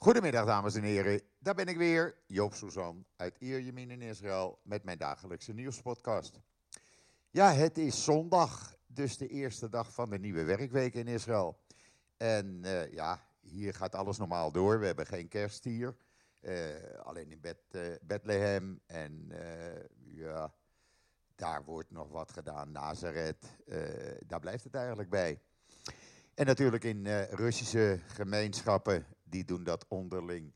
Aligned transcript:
Goedemiddag 0.00 0.46
dames 0.46 0.74
en 0.74 0.82
heren, 0.82 1.20
daar 1.38 1.54
ben 1.54 1.66
ik 1.66 1.76
weer, 1.76 2.14
Joop 2.26 2.54
Suzan 2.54 3.04
uit 3.16 3.36
Ierjemien 3.38 3.90
in 3.90 4.02
Israël 4.02 4.58
met 4.62 4.84
mijn 4.84 4.98
dagelijkse 4.98 5.52
nieuwspodcast. 5.52 6.40
Ja, 7.30 7.52
het 7.52 7.78
is 7.78 8.04
zondag, 8.04 8.76
dus 8.86 9.16
de 9.16 9.28
eerste 9.28 9.68
dag 9.68 9.92
van 9.92 10.10
de 10.10 10.18
nieuwe 10.18 10.44
werkweek 10.44 10.94
in 10.94 11.06
Israël. 11.06 11.58
En 12.16 12.60
uh, 12.64 12.92
ja, 12.92 13.26
hier 13.40 13.74
gaat 13.74 13.94
alles 13.94 14.18
normaal 14.18 14.52
door, 14.52 14.80
we 14.80 14.86
hebben 14.86 15.06
geen 15.06 15.28
kerst 15.28 15.64
hier, 15.64 15.96
uh, 16.40 16.54
alleen 17.02 17.30
in 17.30 17.40
Beth, 17.40 17.62
uh, 17.70 17.82
Bethlehem 18.02 18.80
en 18.86 19.32
ja, 20.04 20.54
daar 21.34 21.64
wordt 21.64 21.90
nog 21.90 22.08
wat 22.08 22.32
gedaan, 22.32 22.72
Nazareth, 22.72 23.46
daar 24.26 24.40
blijft 24.40 24.64
het 24.64 24.74
eigenlijk 24.74 25.10
bij. 25.10 25.40
En 26.34 26.46
natuurlijk 26.46 26.84
in 26.84 27.06
Russische 27.30 28.00
gemeenschappen 28.06 29.06
die 29.30 29.44
doen 29.44 29.64
dat 29.64 29.88
onderling. 29.88 30.52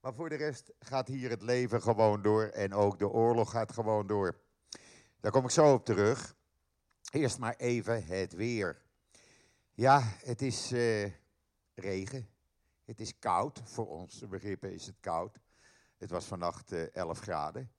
Maar 0.00 0.14
voor 0.14 0.28
de 0.28 0.34
rest 0.36 0.72
gaat 0.78 1.08
hier 1.08 1.30
het 1.30 1.42
leven 1.42 1.82
gewoon 1.82 2.22
door 2.22 2.44
en 2.44 2.74
ook 2.74 2.98
de 2.98 3.08
oorlog 3.08 3.50
gaat 3.50 3.72
gewoon 3.72 4.06
door. 4.06 4.40
Daar 5.20 5.32
kom 5.32 5.44
ik 5.44 5.50
zo 5.50 5.72
op 5.72 5.84
terug. 5.84 6.36
Eerst 7.10 7.38
maar 7.38 7.56
even 7.56 8.04
het 8.04 8.32
weer. 8.32 8.82
Ja, 9.72 10.02
het 10.02 10.42
is 10.42 10.72
uh, 10.72 11.10
regen. 11.74 12.28
Het 12.84 13.00
is 13.00 13.18
koud. 13.18 13.60
Voor 13.64 13.86
onze 13.86 14.26
begrippen 14.26 14.72
is 14.72 14.86
het 14.86 14.96
koud. 15.00 15.38
Het 15.96 16.10
was 16.10 16.24
vannacht 16.24 16.72
uh, 16.72 16.82
eh, 16.82 16.88
11 16.92 17.20
graden. 17.20 17.70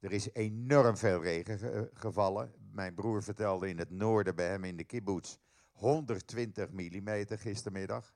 Er 0.00 0.12
is 0.12 0.32
enorm 0.32 0.96
veel 0.96 1.22
regen 1.22 1.90
gevallen. 1.94 2.54
Mijn 2.72 2.94
broer 2.94 3.22
vertelde 3.22 3.68
in 3.68 3.78
het 3.78 3.90
noorden 3.90 4.34
bij 4.34 4.48
hem 4.48 4.64
in 4.64 4.76
de 4.76 4.84
kibbutz 4.84 5.36
120 5.72 6.70
mm 6.70 7.26
gistermiddag. 7.26 8.14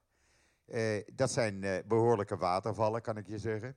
Uh, 0.66 1.02
dat 1.14 1.30
zijn 1.30 1.62
uh, 1.62 1.76
behoorlijke 1.86 2.36
watervallen, 2.36 3.02
kan 3.02 3.16
ik 3.16 3.26
je 3.26 3.38
zeggen. 3.38 3.76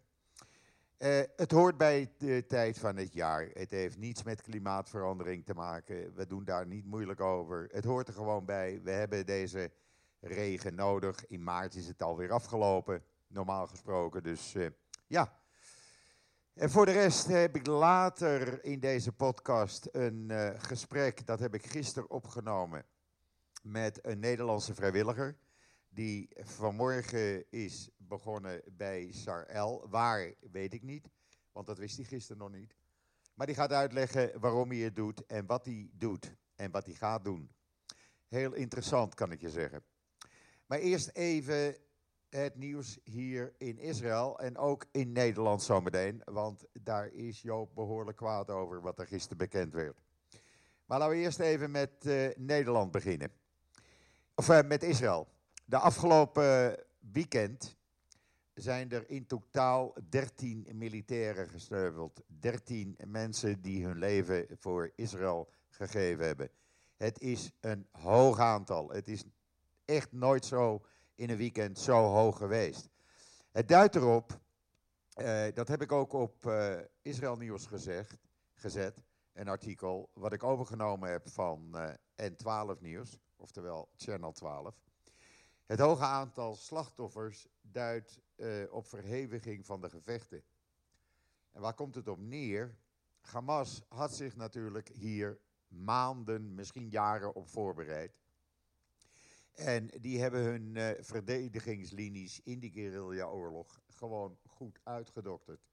Uh, 0.98 1.22
het 1.36 1.52
hoort 1.52 1.78
bij 1.78 2.12
de 2.18 2.46
tijd 2.48 2.80
van 2.80 2.96
het 2.96 3.14
jaar. 3.14 3.50
Het 3.54 3.72
heeft 3.72 3.98
niets 3.98 4.24
met 4.24 4.42
klimaatverandering 4.42 5.46
te 5.46 5.54
maken. 5.54 6.16
We 6.16 6.28
doen 6.28 6.44
daar 6.44 6.68
niet 6.68 6.86
moeilijk 6.86 7.22
over. 7.22 7.68
Het 7.72 7.84
hoort 7.84 8.08
er 8.08 8.14
gewoon 8.14 8.46
bij. 8.46 8.82
We 8.84 8.92
hebben 8.92 9.26
deze 9.26 9.72
regen 10.20 10.76
nodig. 10.76 11.28
In 11.28 11.44
maart 11.44 11.76
is 11.76 11.88
het 11.88 12.02
alweer 12.02 12.32
afgelopen, 12.32 13.04
normaal 13.28 13.68
gesproken. 13.68 14.24
Dus 14.24 14.56
ja. 15.08 15.38
En 16.54 16.70
voor 16.70 16.86
de 16.86 16.92
rest 16.92 17.28
heb 17.28 17.56
ik 17.56 17.68
later 17.68 18.64
in 18.64 18.80
deze 18.80 19.12
podcast 19.12 19.88
een 19.92 20.32
gesprek, 20.58 21.26
dat 21.26 21.40
heb 21.40 21.54
ik 21.54 21.66
gisteren 21.66 22.10
opgenomen, 22.10 22.86
met 23.62 24.00
een 24.06 24.20
Nederlandse 24.20 24.74
vrijwilliger 24.74 25.38
die 25.90 26.30
vanmorgen 26.36 27.52
is 27.52 27.90
begonnen 27.98 28.62
bij 28.72 29.12
Sarel. 29.12 29.90
Waar, 29.90 30.34
weet 30.52 30.74
ik 30.74 30.84
niet, 30.84 31.10
want 31.52 31.68
dat 31.68 31.78
wist 31.78 31.96
hij 31.96 32.06
gisteren 32.06 32.42
nog 32.42 32.52
niet. 32.52 32.76
Maar 33.34 33.48
die 33.48 33.56
gaat 33.56 33.72
uitleggen 33.72 34.40
waarom 34.40 34.70
hij 34.70 34.80
het 34.80 34.96
doet 34.96 35.26
en 35.26 35.46
wat 35.46 35.66
hij 35.66 35.90
doet 35.94 36.36
en 36.56 36.72
wat 36.72 36.86
hij 36.86 36.96
gaat 36.96 37.24
doen. 37.24 37.52
Heel 38.28 38.54
interessant, 38.54 39.16
kan 39.16 39.32
ik 39.32 39.42
je 39.42 39.50
zeggen. 39.50 39.84
Maar 40.66 40.80
eerst 40.80 41.10
even 41.14 41.78
het 42.30 42.56
nieuws 42.56 43.00
hier 43.04 43.54
in 43.58 43.78
Israël 43.78 44.40
en 44.40 44.58
ook 44.58 44.86
in 44.92 45.12
Nederland 45.12 45.62
zometeen, 45.62 46.22
want 46.26 46.66
daar 46.74 47.08
is 47.08 47.42
Joop 47.42 47.76
behoorlijk 47.76 48.18
kwaad 48.18 48.50
over 48.50 48.82
wat 48.82 49.00
er 49.00 49.08
gisteren 49.08 49.38
bekend 49.38 49.74
werd. 49.74 50.02
Maar 50.86 51.00
laten 51.00 51.16
we 51.16 51.22
eerst 51.22 51.40
even 51.40 51.72
met 51.72 52.06
uh, 52.06 52.30
Nederland 52.36 52.92
beginnen. 52.92 53.32
Of 54.36 54.50
uh, 54.50 54.62
met 54.62 54.84
Israël. 54.84 55.28
De 55.70 55.78
afgelopen 55.78 56.78
weekend 57.00 57.78
zijn 58.54 58.92
er 58.92 59.10
in 59.10 59.26
totaal 59.26 59.96
13 60.10 60.68
militairen 60.74 61.50
gesneuveld. 61.50 62.22
13 62.28 62.98
mensen 63.08 63.62
die 63.62 63.86
hun 63.86 63.98
leven 63.98 64.46
voor 64.58 64.92
Israël 64.96 65.50
gegeven 65.70 66.26
hebben. 66.26 66.50
Het 66.98 67.20
is 67.20 67.52
een 67.60 67.88
hoog 67.92 68.40
aantal. 68.40 68.90
Het 68.90 69.08
is 69.08 69.24
echt 69.86 70.12
nooit 70.12 70.46
zo 70.46 70.86
in 71.16 71.30
een 71.30 71.38
weekend 71.38 71.80
zo 71.80 72.06
hoog 72.06 72.38
geweest. 72.38 72.90
Het 73.52 73.68
duidt 73.68 73.96
erop, 73.96 74.40
uh, 75.16 75.46
dat 75.54 75.68
heb 75.68 75.82
ik 75.82 75.92
ook 75.92 76.14
op 76.14 76.46
uh, 76.46 76.78
Israël 77.02 77.36
Nieuws 77.36 77.66
gezegd, 77.66 78.18
gezet, 78.54 79.04
een 79.34 79.48
artikel 79.48 80.10
wat 80.14 80.34
ik 80.34 80.44
overgenomen 80.44 81.12
heb 81.12 81.30
van 81.30 81.72
uh, 81.74 82.32
N12 82.32 82.80
Nieuws, 82.80 83.20
oftewel 83.36 83.90
Channel 83.96 84.32
12. 84.32 84.89
Het 85.70 85.80
hoge 85.80 86.04
aantal 86.04 86.56
slachtoffers 86.56 87.48
duidt 87.62 88.20
uh, 88.36 88.74
op 88.74 88.88
verheviging 88.88 89.66
van 89.66 89.82
de 89.82 89.90
gevechten. 89.90 90.44
En 91.52 91.62
waar 91.62 91.74
komt 91.74 91.96
het 91.96 92.08
op 92.08 92.20
neer? 92.20 92.78
Hamas 93.20 93.82
had 93.88 94.14
zich 94.14 94.36
natuurlijk 94.36 94.88
hier 94.88 95.40
maanden, 95.68 96.56
misschien 96.56 96.90
jaren 96.90 97.36
op 97.36 97.48
voorbereid. 97.48 98.20
En 99.52 99.88
die 100.02 100.22
hebben 100.22 100.42
hun 100.42 100.76
uh, 100.76 100.90
verdedigingslinies 101.00 102.42
in 102.44 102.60
die 102.60 102.72
guerrilla-oorlog 102.72 103.82
gewoon 103.88 104.38
goed 104.46 104.80
uitgedokterd. 104.84 105.68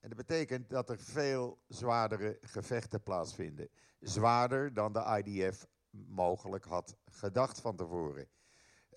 En 0.00 0.08
dat 0.08 0.18
betekent 0.18 0.70
dat 0.70 0.90
er 0.90 0.98
veel 0.98 1.58
zwaardere 1.68 2.38
gevechten 2.40 3.02
plaatsvinden. 3.02 3.68
Zwaarder 4.00 4.74
dan 4.74 4.92
de 4.92 5.22
IDF 5.24 5.66
mogelijk 5.90 6.64
had 6.64 6.96
gedacht 7.04 7.60
van 7.60 7.76
tevoren. 7.76 8.28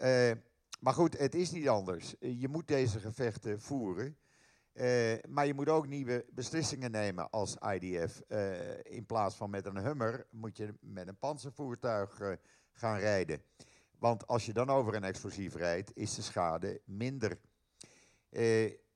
Uh, 0.02 0.32
maar 0.80 0.94
goed, 0.94 1.18
het 1.18 1.36
is 1.36 1.52
niet 1.52 1.68
anders. 1.68 2.16
Je 2.20 2.48
moet 2.48 2.68
deze 2.68 3.00
gevechten 3.00 3.62
voeren. 3.62 4.18
Uh, 4.74 5.14
maar 5.30 5.46
je 5.46 5.54
moet 5.54 5.70
ook 5.70 5.88
nieuwe 5.88 6.26
beslissingen 6.30 6.92
nemen 6.92 7.30
als 7.30 7.56
IDF. 7.56 8.22
Eh, 8.28 8.84
in 8.84 9.06
plaats 9.06 9.36
van 9.36 9.50
met 9.50 9.66
een 9.66 9.78
Hummer 9.78 10.28
moet 10.30 10.58
je 10.58 10.74
met 10.80 11.08
een 11.08 11.18
panzervoertuig 11.18 12.22
gaan 12.74 12.98
rijden. 12.98 13.42
Want 14.00 14.28
als 14.28 14.46
je 14.46 14.54
dan 14.54 14.70
over 14.70 14.96
een 14.96 15.04
explosief 15.04 15.56
rijdt, 15.56 15.92
is 15.96 16.16
de 16.16 16.22
schade 16.22 16.82
minder. 16.86 17.38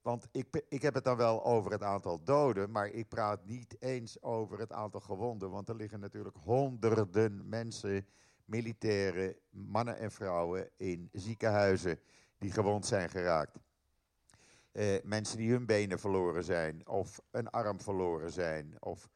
want 0.02 0.28
ik, 0.32 0.64
ik 0.70 0.82
heb 0.82 0.94
het 0.94 1.04
dan 1.04 1.18
wel 1.18 1.46
over 1.46 1.72
het 1.72 1.84
aantal 1.84 2.24
doden, 2.24 2.72
maar 2.72 2.88
ik 2.88 3.08
praat 3.08 3.46
niet 3.46 3.76
eens 3.80 4.22
over 4.22 4.60
het 4.60 4.72
aantal 4.72 5.00
gewonden. 5.00 5.50
Want 5.50 5.70
er 5.70 5.76
liggen 5.76 6.00
natuurlijk 6.00 6.38
honderden 6.44 7.50
mensen 7.50 8.06
militairen, 8.46 9.36
mannen 9.50 9.98
en 9.98 10.12
vrouwen 10.12 10.70
in 10.78 11.10
ziekenhuizen 11.12 12.00
die 12.38 12.52
gewond 12.52 12.86
zijn 12.86 13.10
geraakt. 13.10 13.60
Uh, 14.72 14.96
mensen 15.04 15.38
die 15.38 15.52
hun 15.52 15.66
benen 15.66 16.00
verloren 16.00 16.44
zijn, 16.44 16.88
of 16.88 17.22
een 17.32 17.50
arm 17.50 17.82
verloren 17.82 18.32
zijn, 18.32 18.76
of 18.80 19.10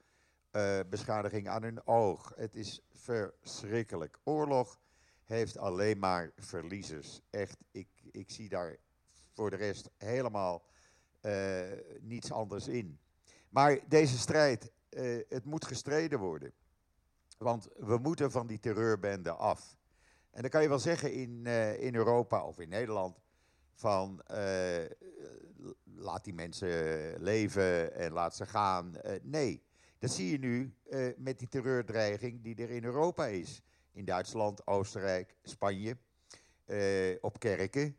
uh, 0.52 0.80
beschadiging 0.90 1.48
aan 1.48 1.64
hun 1.64 1.88
oog. 1.88 2.34
Het 2.36 2.56
is 2.56 2.82
verschrikkelijk. 2.92 4.20
Oorlog 4.24 4.80
heeft 5.24 5.58
alleen 5.58 6.00
maar 6.00 6.32
verliezers. 6.36 7.22
Echt, 7.30 7.58
ik, 7.72 7.88
ik 8.12 8.30
zie 8.32 8.50
daar 8.50 8.78
voor 9.34 9.50
de 9.50 9.56
rest 9.56 9.90
helemaal 9.98 10.66
uh, 11.22 11.62
niets 12.02 12.32
anders 12.32 12.68
in. 12.68 13.00
Maar 13.50 13.80
deze 13.88 14.18
strijd, 14.18 14.72
het 15.28 15.46
moet 15.46 15.66
gestreden 15.66 16.20
worden. 16.20 16.54
Want 17.40 17.68
we 17.78 17.98
moeten 17.98 18.32
van 18.32 18.48
die 18.48 18.60
terreurbende 18.60 19.32
af. 19.32 19.78
En 20.32 20.42
dan 20.42 20.50
kan 20.50 20.62
je 20.62 20.70
wel 20.70 20.80
zeggen 20.80 21.14
in, 21.14 21.44
uh, 21.46 21.84
in 21.84 21.96
Europa 21.96 22.46
of 22.46 22.60
in 22.60 22.70
Nederland 22.70 23.20
van 23.74 24.22
uh, 24.32 24.86
laat 25.84 26.24
die 26.24 26.34
mensen 26.34 26.70
leven 27.22 27.94
en 27.94 28.12
laat 28.12 28.36
ze 28.36 28.46
gaan. 28.46 28.94
Uh, 29.06 29.12
nee, 29.22 29.64
dat 30.00 30.12
zie 30.12 30.32
je 30.32 30.40
nu 30.40 30.74
met 31.18 31.40
die 31.40 31.48
terreurdreiging 31.48 32.44
die 32.44 32.56
er 32.56 32.70
in 32.70 32.84
Europa 32.84 33.26
is. 33.26 33.62
In 33.92 34.06
Duitsland, 34.06 34.68
Oostenrijk, 34.68 35.36
Spanje, 35.44 35.98
op 37.22 37.40
kerken. 37.40 37.96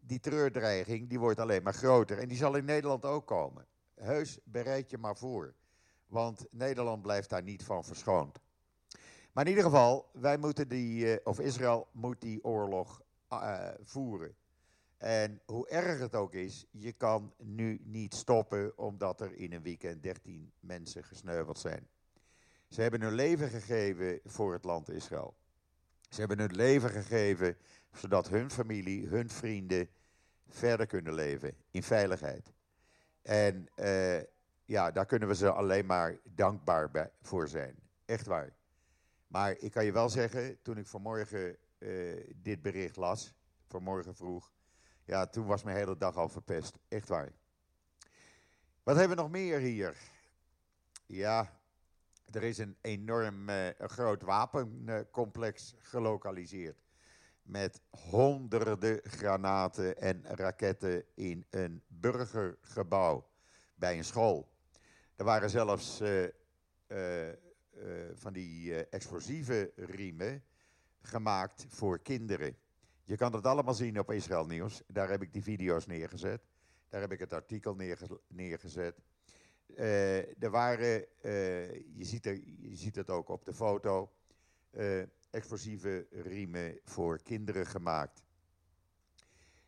die 0.00 0.20
terreurdreiging 0.20 1.08
die 1.08 1.18
wordt 1.18 1.40
alleen 1.40 1.62
maar 1.62 1.74
groter 1.74 2.18
en 2.18 2.28
die 2.28 2.36
zal 2.36 2.56
in 2.56 2.64
Nederland 2.64 3.04
ook 3.04 3.26
komen. 3.26 3.66
Heus, 3.94 4.38
bereid 4.44 4.90
je 4.90 4.98
maar 4.98 5.16
voor. 5.16 5.54
Want 6.14 6.46
Nederland 6.50 7.02
blijft 7.02 7.30
daar 7.30 7.42
niet 7.42 7.64
van 7.64 7.84
verschoond. 7.84 8.40
Maar 9.32 9.44
in 9.44 9.50
ieder 9.50 9.64
geval, 9.64 10.10
wij 10.12 10.36
moeten 10.36 10.68
die, 10.68 11.04
uh, 11.04 11.16
of 11.24 11.40
Israël 11.40 11.88
moet 11.92 12.20
die 12.20 12.44
oorlog 12.44 13.02
uh, 13.32 13.68
voeren. 13.82 14.34
En 14.98 15.40
hoe 15.46 15.68
erg 15.68 15.98
het 15.98 16.14
ook 16.14 16.34
is, 16.34 16.66
je 16.70 16.92
kan 16.92 17.34
nu 17.38 17.80
niet 17.84 18.14
stoppen 18.14 18.78
omdat 18.78 19.20
er 19.20 19.34
in 19.34 19.52
een 19.52 19.62
weekend 19.62 20.02
13 20.02 20.52
mensen 20.60 21.04
gesneuveld 21.04 21.58
zijn. 21.58 21.88
Ze 22.68 22.82
hebben 22.82 23.00
hun 23.00 23.14
leven 23.14 23.48
gegeven 23.48 24.20
voor 24.24 24.52
het 24.52 24.64
land 24.64 24.90
Israël. 24.90 25.34
Ze 26.08 26.20
hebben 26.20 26.38
hun 26.38 26.54
leven 26.54 26.90
gegeven 26.90 27.56
zodat 27.92 28.28
hun 28.28 28.50
familie, 28.50 29.06
hun 29.06 29.30
vrienden 29.30 29.88
verder 30.48 30.86
kunnen 30.86 31.14
leven 31.14 31.56
in 31.70 31.82
veiligheid. 31.82 32.52
En 33.22 33.68
uh, 33.76 34.16
ja, 34.64 34.90
daar 34.90 35.06
kunnen 35.06 35.28
we 35.28 35.34
ze 35.34 35.50
alleen 35.50 35.86
maar 35.86 36.18
dankbaar 36.24 36.90
bij, 36.90 37.10
voor 37.22 37.48
zijn. 37.48 37.78
Echt 38.04 38.26
waar. 38.26 38.56
Maar 39.26 39.56
ik 39.58 39.70
kan 39.70 39.84
je 39.84 39.92
wel 39.92 40.08
zeggen, 40.08 40.62
toen 40.62 40.78
ik 40.78 40.86
vanmorgen 40.86 41.56
uh, 41.78 42.32
dit 42.36 42.62
bericht 42.62 42.96
las, 42.96 43.34
vanmorgen 43.68 44.14
vroeg, 44.14 44.52
Ja, 45.04 45.26
toen 45.26 45.46
was 45.46 45.62
mijn 45.62 45.76
hele 45.76 45.96
dag 45.96 46.16
al 46.16 46.28
verpest. 46.28 46.78
Echt 46.88 47.08
waar. 47.08 47.32
Wat 48.82 48.96
hebben 48.96 49.16
we 49.16 49.22
nog 49.22 49.30
meer 49.30 49.58
hier? 49.58 49.96
Ja, 51.06 51.52
er 52.30 52.42
is 52.42 52.58
een 52.58 52.76
enorm 52.80 53.48
uh, 53.48 53.68
groot 53.78 54.22
wapencomplex 54.22 55.74
gelokaliseerd. 55.78 56.82
Met 57.42 57.80
honderden 57.90 59.00
granaten 59.02 59.98
en 59.98 60.22
raketten 60.24 61.04
in 61.14 61.46
een 61.50 61.82
burgergebouw 61.86 63.28
bij 63.74 63.96
een 63.96 64.04
school. 64.04 64.53
Er 65.16 65.24
waren 65.24 65.50
zelfs 65.50 66.00
uh, 66.00 66.22
uh, 66.88 67.28
van 68.14 68.32
die 68.32 68.74
explosieve 68.88 69.72
riemen 69.76 70.44
gemaakt 71.00 71.66
voor 71.68 71.98
kinderen. 71.98 72.56
Je 73.04 73.16
kan 73.16 73.32
dat 73.32 73.46
allemaal 73.46 73.74
zien 73.74 73.98
op 73.98 74.12
Israël 74.12 74.46
Nieuws. 74.46 74.82
Daar 74.86 75.08
heb 75.08 75.22
ik 75.22 75.32
die 75.32 75.42
video's 75.42 75.86
neergezet. 75.86 76.42
Daar 76.88 77.00
heb 77.00 77.12
ik 77.12 77.18
het 77.18 77.32
artikel 77.32 77.76
neergezet. 78.28 79.00
Er 80.38 80.50
waren, 80.50 81.06
je, 81.22 82.04
ziet 82.04 82.26
er, 82.26 82.40
je 82.44 82.76
ziet 82.76 82.96
het 82.96 83.10
ook 83.10 83.28
op 83.28 83.44
de 83.44 83.54
foto, 83.54 84.12
explosieve 85.30 86.06
riemen 86.10 86.78
voor 86.84 87.22
kinderen 87.22 87.66
gemaakt. 87.66 88.22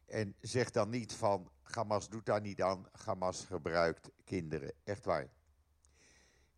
En 0.07 0.35
zeg 0.41 0.71
dan 0.71 0.91
niet 0.91 1.13
van 1.13 1.51
Hamas 1.75 2.09
doet 2.09 2.27
daar 2.27 2.41
niet 2.41 2.63
aan, 2.63 2.87
Hamas 3.05 3.45
gebruikt 3.45 4.11
kinderen. 4.25 4.73
Echt 4.85 5.05
waar. 5.05 5.27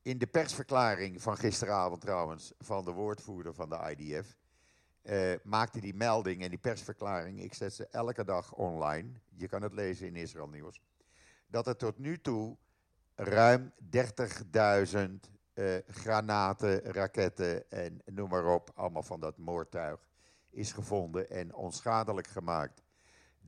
In 0.02 0.18
de 0.18 0.26
persverklaring 0.26 1.22
van 1.22 1.36
gisteravond 1.36 2.00
trouwens, 2.00 2.52
van 2.58 2.84
de 2.84 2.90
woordvoerder 2.90 3.54
van 3.54 3.68
de 3.68 3.94
IDF, 3.96 4.36
uh, 5.02 5.34
maakte 5.42 5.80
die 5.80 5.94
melding 5.94 6.42
en 6.42 6.48
die 6.48 6.58
persverklaring, 6.58 7.42
ik 7.42 7.54
zet 7.54 7.74
ze 7.74 7.86
elke 7.86 8.24
dag 8.24 8.54
online, 8.54 9.08
je 9.34 9.48
kan 9.48 9.62
het 9.62 9.72
lezen 9.72 10.06
in 10.06 10.16
Israël 10.16 10.48
Nieuws, 10.48 10.80
dat 11.46 11.66
er 11.66 11.76
tot 11.76 11.98
nu 11.98 12.20
toe 12.20 12.56
ruim 13.14 13.72
30.000 13.96 14.98
uh, 15.54 15.76
granaten, 15.86 16.80
raketten 16.82 17.70
en 17.70 18.02
noem 18.04 18.28
maar 18.28 18.54
op, 18.54 18.70
allemaal 18.74 19.02
van 19.02 19.20
dat 19.20 19.38
moordtuig, 19.38 20.08
is 20.50 20.72
gevonden 20.72 21.30
en 21.30 21.54
onschadelijk 21.54 22.26
gemaakt. 22.26 22.82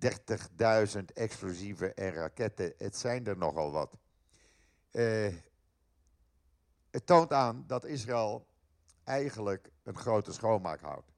30.000 0.01 1.05
explosieven 1.15 1.97
en 1.97 2.13
raketten, 2.13 2.75
het 2.79 2.97
zijn 2.97 3.27
er 3.27 3.37
nogal 3.37 3.71
wat. 3.71 3.99
Uh, 4.93 5.35
het 6.91 7.07
toont 7.07 7.33
aan 7.33 7.65
dat 7.67 7.85
Israël 7.85 8.47
eigenlijk 9.05 9.71
een 9.83 9.97
grote 9.97 10.33
schoonmaak 10.33 10.81
houdt. 10.81 11.13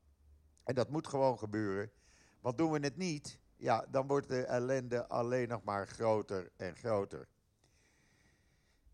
En 0.64 0.75
dat 0.75 0.90
moet 0.90 1.06
gewoon 1.06 1.38
gebeuren. 1.38 1.90
Want 2.40 2.58
doen 2.58 2.70
we 2.73 2.79
het 2.79 2.96
niet, 2.96 3.38
ja, 3.56 3.87
dan 3.90 4.06
wordt 4.06 4.29
de 4.29 4.44
ellende 4.44 5.08
alleen 5.08 5.49
nog 5.49 5.62
maar 5.62 5.87
groter 5.87 6.50
en 6.56 6.76
groter. 6.76 7.29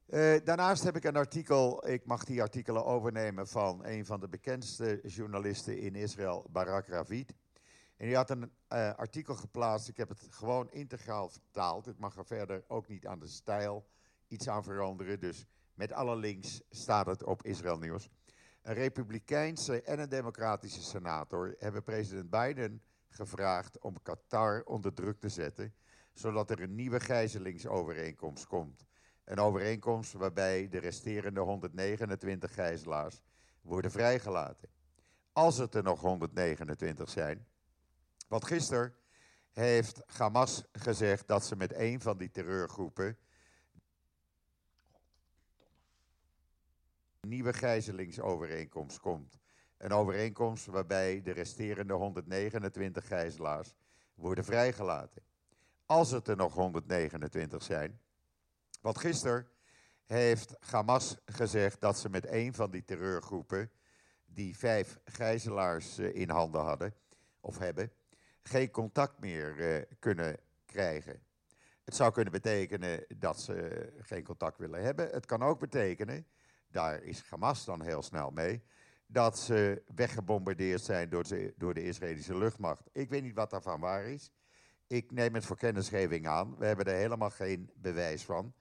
Uh, 0.08 0.37
daarnaast 0.44 0.82
heb 0.82 0.96
ik 0.96 1.05
een 1.05 1.17
artikel, 1.17 1.88
ik 1.88 2.05
mag 2.05 2.25
die 2.25 2.43
artikelen 2.43 2.85
overnemen 2.85 3.49
van 3.49 3.85
een 3.85 4.06
van 4.06 4.20
de 4.20 4.29
bekendste 4.29 5.00
journalisten 5.02 5.79
in 5.79 5.94
Israël, 5.94 6.46
Barak 6.50 6.87
Ravid. 6.87 7.35
En 7.99 8.06
die 8.06 8.17
had 8.17 8.31
een 8.31 8.53
uh, 8.73 8.95
artikel 8.95 9.35
geplaatst, 9.35 9.89
ik 9.89 9.97
heb 9.97 10.09
het 10.09 10.27
gewoon 10.31 10.71
integraal 10.71 11.29
vertaald. 11.29 11.87
Het 11.87 11.99
mag 11.99 12.17
er 12.17 12.27
verder 12.27 12.65
ook 12.69 12.89
niet 12.89 13.06
aan 13.06 13.19
de 13.19 13.27
stijl 13.27 13.89
iets 14.29 14.49
aan 14.49 14.62
veranderen. 14.62 15.21
Dus 15.21 15.47
met 15.75 15.93
alle 15.93 16.17
links 16.17 16.62
staat 16.71 17.06
het 17.06 17.25
op 17.25 17.45
Israël 17.45 17.79
Nieuws. 17.79 18.09
Een 18.62 18.75
republikeinse 18.75 19.83
en 19.83 19.99
een 19.99 20.09
democratische 20.09 20.83
senator 20.83 21.55
hebben 21.59 21.83
president 21.83 22.31
Biden 22.31 22.83
gevraagd 23.09 23.79
om 23.79 24.03
Qatar 24.03 24.62
onder 24.65 24.95
druk 24.95 25.21
te 25.21 25.29
zetten, 25.29 25.75
zodat 26.12 26.50
er 26.50 26.61
een 26.61 26.75
nieuwe 26.75 27.00
gijzelingsovereenkomst 27.00 28.47
komt. 28.47 28.87
Een 29.25 29.39
overeenkomst 29.39 30.12
waarbij 30.12 30.69
de 30.69 30.79
resterende 30.79 31.41
129 31.41 32.55
gijzelaars 32.55 33.21
worden 33.61 33.91
vrijgelaten. 33.91 34.69
Als 35.33 35.56
het 35.59 35.75
er 35.75 35.83
nog 35.83 36.00
129 36.00 37.09
zijn. 37.09 37.47
Want 38.29 38.45
gisteren 38.45 38.95
heeft 39.53 40.03
Hamas 40.07 40.65
gezegd 40.73 41.29
dat 41.29 41.45
ze 41.45 41.57
met 41.57 41.75
een 41.75 42.01
van 42.01 42.19
die 42.19 42.31
terreurgroepen 42.31 43.19
een 47.21 47.29
nieuwe 47.29 47.53
gijzelingsovereenkomst 47.53 49.01
komt. 49.01 49.39
Een 49.77 49.93
overeenkomst 49.93 50.67
waarbij 50.67 51.23
de 51.23 51.31
resterende 51.31 51.95
129 51.95 53.07
gijzelaars 53.07 53.75
worden 54.15 54.45
vrijgelaten. 54.45 55.23
Als 55.87 56.11
het 56.11 56.29
er 56.29 56.37
nog 56.37 56.55
129 56.55 57.63
zijn. 57.63 58.01
Want 58.81 58.99
gisteren 58.99 59.49
heeft 60.05 60.57
Hamas 60.59 61.17
gezegd 61.25 61.81
dat 61.81 61.99
ze 61.99 62.09
met 62.09 62.27
een 62.27 62.55
van 62.55 62.71
die 62.71 62.85
terreurgroepen, 62.85 63.71
die 64.27 64.57
vijf 64.57 64.99
gijzelaars 65.05 65.99
eh, 65.99 66.15
in 66.15 66.31
handen 66.31 66.61
hadden, 66.61 66.95
of 67.41 67.59
hebben, 67.59 67.93
geen 68.43 68.70
contact 68.70 69.19
meer 69.19 69.56
uh, 69.56 69.82
kunnen 69.99 70.37
krijgen. 70.67 71.23
Het 71.85 71.96
zou 71.96 72.12
kunnen 72.12 72.32
betekenen 72.32 73.05
dat 73.17 73.40
ze 73.40 73.88
geen 74.00 74.25
contact 74.25 74.58
willen 74.58 74.82
hebben. 74.82 75.08
Het 75.11 75.26
kan 75.26 75.43
ook 75.43 75.58
betekenen 75.61 76.26
daar 76.70 77.02
is 77.02 77.23
Hamas 77.29 77.64
dan 77.64 77.82
heel 77.82 78.02
snel 78.02 78.31
mee, 78.31 78.62
dat 79.06 79.38
ze 79.38 79.82
weggebombardeerd 79.94 80.81
zijn 80.82 81.08
door 81.08 81.29
de, 81.29 81.55
door 81.56 81.75
de 81.75 81.85
Israëlische 81.85 82.37
luchtmacht. 82.38 82.88
Ik 82.93 83.08
weet 83.08 83.23
niet 83.23 83.35
wat 83.35 83.50
daarvan 83.50 83.81
waar 83.81 84.05
is. 84.05 84.31
Ik 84.87 85.12
neem 85.12 85.35
het 85.35 85.46
voor 85.46 85.56
kennisgeving 85.56 86.26
aan. 86.26 86.56
We 86.58 86.67
hebben 86.67 86.85
er 86.85 86.94
helemaal 86.94 87.31
geen 87.31 87.70
bewijs 87.75 88.25
van 88.25 88.55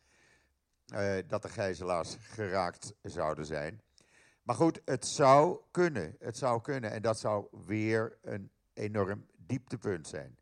uh, 0.94 1.16
dat 1.28 1.42
de 1.42 1.50
gijzelaars 1.50 2.16
geraakt 2.20 2.94
zouden 3.02 3.46
zijn. 3.46 3.82
Maar 4.44 4.56
goed, 4.56 4.82
het 4.86 5.08
zou 5.08 5.60
kunnen. 5.72 6.16
Het 6.20 6.38
zou 6.38 6.62
kunnen. 6.62 6.92
En 6.92 7.02
dat 7.02 7.20
zou 7.20 7.48
weer 7.66 8.18
een 8.22 8.52
enorm 8.78 9.26
dieptepunt 9.38 10.08
zijn. 10.08 10.38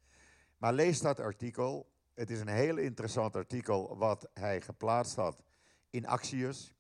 Maar 0.57 0.73
lees 0.73 0.99
dat 0.99 1.19
artikel. 1.19 1.93
Het 2.13 2.29
is 2.29 2.39
een 2.39 2.47
heel 2.47 2.77
interessant 2.77 3.35
artikel 3.35 3.97
wat 3.97 4.29
hij 4.33 4.61
geplaatst 4.61 5.15
had 5.15 5.43
in 5.89 6.07
Axios. 6.07 6.73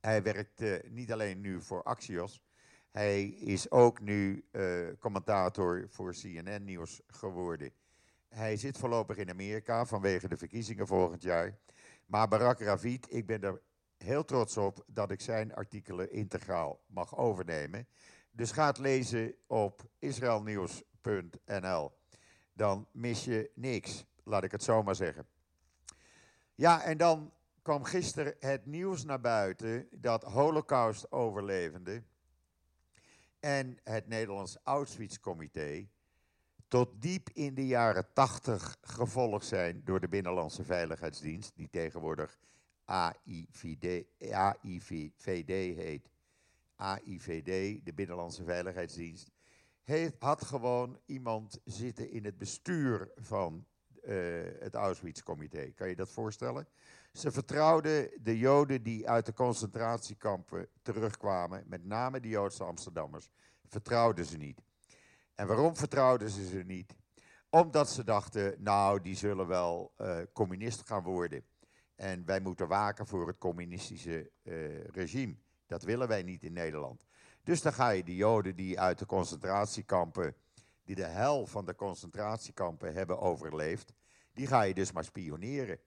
Hij 0.00 0.22
werkt 0.22 0.62
niet 0.90 1.12
alleen 1.12 1.40
nu 1.40 1.62
voor 1.62 1.82
Axios, 1.82 2.42
hij 2.90 3.24
is 3.24 3.70
ook 3.70 4.00
nu 4.00 4.44
uh, 4.52 4.88
commentator 4.98 5.86
voor 5.88 6.12
CNN 6.12 6.64
Nieuws 6.64 7.00
geworden. 7.06 7.72
Hij 8.28 8.56
zit 8.56 8.78
voorlopig 8.78 9.16
in 9.16 9.30
Amerika 9.30 9.86
vanwege 9.86 10.28
de 10.28 10.36
verkiezingen 10.36 10.86
volgend 10.86 11.22
jaar. 11.22 11.58
Maar 12.06 12.28
Barack 12.28 12.60
Ravid, 12.60 13.06
ik 13.14 13.26
ben 13.26 13.42
er 13.42 13.60
heel 13.96 14.24
trots 14.24 14.56
op 14.56 14.84
dat 14.86 15.10
ik 15.10 15.20
zijn 15.20 15.54
artikelen 15.54 16.12
integraal 16.12 16.80
mag 16.86 17.16
overnemen. 17.16 17.86
Dus 18.40 18.52
ga 18.52 18.66
het 18.66 18.78
lezen 18.78 19.34
op 19.46 19.82
israelnieuws.nl. 19.98 21.92
Dan 22.52 22.88
mis 22.92 23.24
je 23.24 23.50
niks, 23.54 24.04
laat 24.24 24.44
ik 24.44 24.52
het 24.52 24.62
zo 24.62 24.82
maar 24.82 24.94
zeggen. 24.94 25.26
Ja, 26.54 26.82
en 26.82 26.98
dan 26.98 27.32
kwam 27.62 27.84
gisteren 27.84 28.34
het 28.38 28.66
nieuws 28.66 29.04
naar 29.04 29.20
buiten 29.20 29.88
dat 29.90 30.22
Holocaust-overlevenden 30.22 32.06
en 33.40 33.78
het 33.84 34.08
Nederlands 34.08 34.56
Auschwitz-comité 34.62 35.88
tot 36.68 37.02
diep 37.02 37.30
in 37.32 37.54
de 37.54 37.66
jaren 37.66 38.12
80 38.12 38.76
gevolgd 38.82 39.46
zijn 39.46 39.84
door 39.84 40.00
de 40.00 40.08
Binnenlandse 40.08 40.64
Veiligheidsdienst, 40.64 41.52
die 41.56 41.70
tegenwoordig 41.70 42.38
AIVD, 42.84 44.04
AIVD 44.32 45.76
heet. 45.76 46.08
AIVD, 46.80 47.84
de 47.84 47.92
Binnenlandse 47.94 48.44
Veiligheidsdienst, 48.44 49.30
heeft, 49.82 50.16
had 50.18 50.44
gewoon 50.44 50.98
iemand 51.06 51.60
zitten 51.64 52.10
in 52.10 52.24
het 52.24 52.38
bestuur 52.38 53.10
van 53.16 53.66
uh, 54.02 54.14
het 54.58 54.74
Auschwitz-comité. 54.74 55.72
Kan 55.72 55.88
je 55.88 55.96
dat 55.96 56.10
voorstellen? 56.10 56.68
Ze 57.12 57.32
vertrouwden 57.32 58.10
de 58.22 58.38
Joden 58.38 58.82
die 58.82 59.08
uit 59.08 59.26
de 59.26 59.32
concentratiekampen 59.32 60.68
terugkwamen, 60.82 61.64
met 61.66 61.84
name 61.84 62.20
de 62.20 62.28
Joodse 62.28 62.64
Amsterdammers, 62.64 63.30
vertrouwden 63.66 64.24
ze 64.24 64.36
niet. 64.36 64.62
En 65.34 65.46
waarom 65.46 65.76
vertrouwden 65.76 66.30
ze 66.30 66.46
ze 66.46 66.62
niet? 66.66 66.96
Omdat 67.50 67.90
ze 67.90 68.04
dachten, 68.04 68.54
nou, 68.58 69.00
die 69.00 69.16
zullen 69.16 69.46
wel 69.46 69.92
uh, 69.98 70.18
communist 70.32 70.86
gaan 70.86 71.02
worden. 71.02 71.44
En 71.94 72.24
wij 72.24 72.40
moeten 72.40 72.68
waken 72.68 73.06
voor 73.06 73.26
het 73.26 73.38
communistische 73.38 74.30
uh, 74.42 74.84
regime. 74.84 75.36
Dat 75.70 75.82
willen 75.82 76.08
wij 76.08 76.22
niet 76.22 76.42
in 76.42 76.52
Nederland. 76.52 77.04
Dus 77.42 77.62
dan 77.62 77.72
ga 77.72 77.88
je 77.90 78.04
de 78.04 78.16
Joden 78.16 78.56
die 78.56 78.80
uit 78.80 78.98
de 78.98 79.06
concentratiekampen, 79.06 80.34
die 80.84 80.94
de 80.94 81.04
hel 81.04 81.46
van 81.46 81.64
de 81.64 81.74
concentratiekampen 81.74 82.94
hebben 82.94 83.18
overleefd, 83.18 83.92
die 84.32 84.46
ga 84.46 84.62
je 84.62 84.74
dus 84.74 84.92
maar 84.92 85.04
spioneren. 85.04 85.78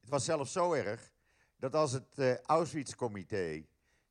Het 0.00 0.08
was 0.08 0.24
zelfs 0.24 0.52
zo 0.52 0.72
erg 0.72 1.12
dat 1.56 1.74
als 1.74 1.92
het 1.92 2.18
uh, 2.18 2.36
Auschwitz-comité 2.36 3.64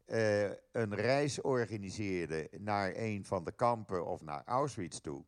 uh, 0.05 0.49
een 0.71 0.95
reis 0.95 1.41
organiseerde 1.41 2.49
naar 2.57 2.95
een 2.95 3.25
van 3.25 3.43
de 3.43 3.51
kampen 3.51 4.05
of 4.05 4.21
naar 4.21 4.43
Auschwitz 4.45 4.99
toe, 4.99 5.25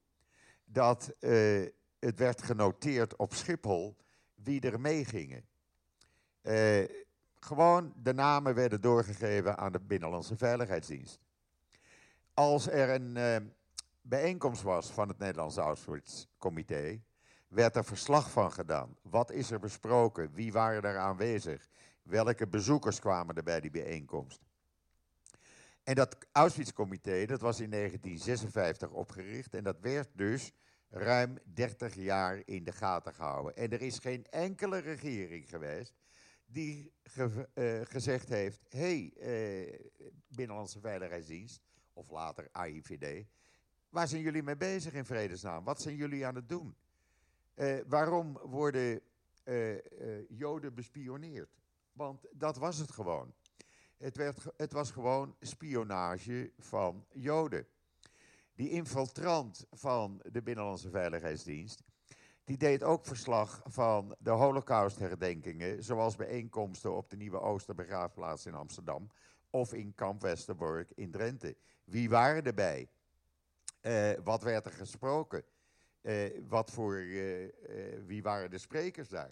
dat 0.66 1.13
uh, 1.20 1.68
het 2.00 2.18
werd 2.18 2.42
genoteerd 2.42 3.16
op 3.16 3.34
Schiphol 3.34 3.96
wie 4.36 4.62
er 4.62 4.80
meegingen. 4.80 5.46
Gewoon 7.39 7.94
de 7.96 8.13
namen 8.13 8.56
werden 8.56 8.82
doorgegeven 8.82 9.58
aan 9.58 9.72
de 9.72 9.79
Binnenlandse 9.79 10.38
Veiligheidsdienst. 10.38 11.20
Als 12.34 12.67
er 12.67 12.89
een 12.89 13.15
uh, 13.15 13.36
bijeenkomst 14.01 14.62
was 14.62 14.91
van 14.91 15.08
het 15.08 15.17
Nederlandse 15.17 15.62
Auschwitz-comité, 15.62 17.01
werd 17.48 17.75
er 17.75 17.86
verslag 17.86 18.32
van 18.32 18.51
gedaan. 18.51 18.96
Wat 19.01 19.32
is 19.32 19.51
er 19.51 19.60
besproken? 19.60 20.34
Wie 20.34 20.51
waren 20.51 20.84
er 20.84 20.98
aanwezig? 20.98 21.67
Welke 22.03 22.48
bezoekers 22.48 23.00
kwamen 23.00 23.36
er 23.36 23.44
bij 23.44 23.62
die 23.62 23.72
bijeenkomst? 23.72 24.41
En 25.84 25.96
dat 25.96 26.17
Auschwitz-comité, 26.32 27.25
dat 27.25 27.41
was 27.41 27.60
in 27.60 27.70
1956 27.70 28.91
opgericht 28.91 29.56
en 29.56 29.63
dat 29.63 29.79
werd 29.79 30.10
dus 30.13 30.53
ruim 30.89 31.38
30 31.44 31.96
jaar 31.96 32.41
in 32.46 32.63
de 32.63 32.72
gaten 32.72 33.13
gehouden. 33.13 33.56
En 33.56 33.72
er 33.72 33.82
is 33.82 34.00
geen 34.00 34.25
enkele 34.29 34.77
regering 34.77 35.50
geweest 35.50 35.94
die 36.48 36.94
eh, 37.54 37.82
gezegd 37.84 38.30
heeft: 38.30 38.66
hé, 38.70 38.80
hey, 38.80 39.68
uh, 39.68 39.80
Binnenlandse 40.27 40.80
Veiligheidsdienst, 40.80 41.62
of 41.94 42.10
later 42.10 42.50
AIVD, 42.51 43.25
waar 43.89 44.08
zijn 44.08 44.22
jullie 44.22 44.44
mee 44.44 44.58
bezig 44.58 44.94
in 44.94 45.06
vredesnaam? 45.06 45.63
Wat 45.63 45.82
zijn 45.82 45.96
jullie 45.96 46.25
aan 46.25 46.36
het 46.36 46.50
doen? 46.50 46.75
Uh, 47.56 47.80
waarom 47.88 48.38
worden 48.38 49.01
Joden 50.30 50.74
bespioneerd? 50.74 51.58
Want 51.94 52.25
dat 52.32 52.58
was 52.58 52.77
het 52.77 52.92
gewoon. 52.92 53.34
Het, 53.98 54.18
werd, 54.18 54.46
het 54.58 54.72
was 54.72 54.92
gewoon 54.92 55.36
spionage 55.39 56.51
van 56.58 57.06
Joden. 57.13 57.68
Die 58.56 58.70
infiltrant 58.70 59.66
van 59.72 60.22
de 60.32 60.42
Binnenlandse 60.42 60.89
Veiligheidsdienst, 60.89 61.84
die 62.48 62.58
deed 62.58 62.84
ook 62.84 63.06
verslag 63.06 63.62
van 63.66 64.16
de 64.20 64.30
Holocaust-herdenkingen, 64.30 65.84
zoals 65.84 66.16
bijeenkomsten 66.16 66.96
op 66.96 67.10
de 67.10 67.16
Nieuwe 67.16 67.39
Oosterbegraafplaats 67.39 68.46
in 68.46 68.54
Amsterdam 68.54 69.10
of 69.50 69.74
in 69.74 69.94
Kamp 69.96 70.22
Westerbork 70.22 70.92
in 70.96 71.12
Drenthe. 71.12 71.56
Wie 71.84 72.10
waren 72.10 72.44
erbij? 72.44 72.89
Uh, 73.82 74.12
wat 74.24 74.44
werd 74.44 74.66
er 74.66 74.72
gesproken? 74.72 75.44
Uh, 76.01 76.42
wat 76.48 76.72
voor, 76.72 76.96
uh, 76.96 77.51
wie 78.06 78.24
waren 78.24 78.50
de 78.50 78.58
sprekers 78.58 79.10
daar? 79.10 79.32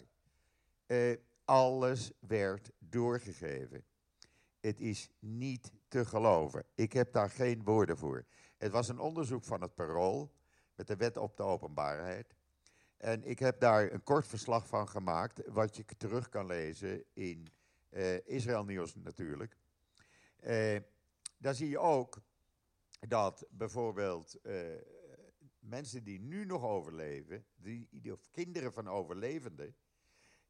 alles 1.44 2.12
werd 2.18 2.70
doorgegeven. 2.78 3.84
Het 4.60 4.80
is 4.80 5.10
niet 5.18 5.72
te 5.88 6.04
geloven. 6.04 6.64
Ik 6.74 6.92
heb 6.92 7.12
daar 7.12 7.30
geen 7.30 7.64
woorden 7.64 7.98
voor. 7.98 8.24
Het 8.56 8.72
was 8.72 8.88
een 8.88 8.98
onderzoek 8.98 9.44
van 9.44 9.60
het 9.60 9.74
Parool 9.74 10.32
met 10.74 10.86
de 10.86 10.96
wet 10.96 11.16
op 11.16 11.36
de 11.36 11.42
openbaarheid. 11.42 12.34
En 12.96 13.24
ik 13.24 13.38
heb 13.38 13.60
daar 13.60 13.92
een 13.92 14.02
kort 14.02 14.26
verslag 14.26 14.66
van 14.66 14.88
gemaakt, 14.88 15.46
wat 15.46 15.76
je 15.76 15.84
terug 15.96 16.28
kan 16.28 16.46
lezen 16.46 17.04
in 17.12 17.48
uh, 17.90 18.26
Israël 18.26 18.64
Nieuws 18.64 18.94
natuurlijk. 18.94 19.56
Uh, 20.40 20.76
daar 21.38 21.54
zie 21.54 21.68
je 21.68 21.78
ook 21.78 22.20
dat 23.08 23.46
bijvoorbeeld 23.50 24.38
uh, 24.42 24.54
mensen 25.58 26.04
die 26.04 26.20
nu 26.20 26.44
nog 26.44 26.62
overleven, 26.62 27.44
die, 27.54 27.88
die, 27.90 28.12
of 28.12 28.30
kinderen 28.30 28.72
van 28.72 28.88
overlevenden, 28.88 29.76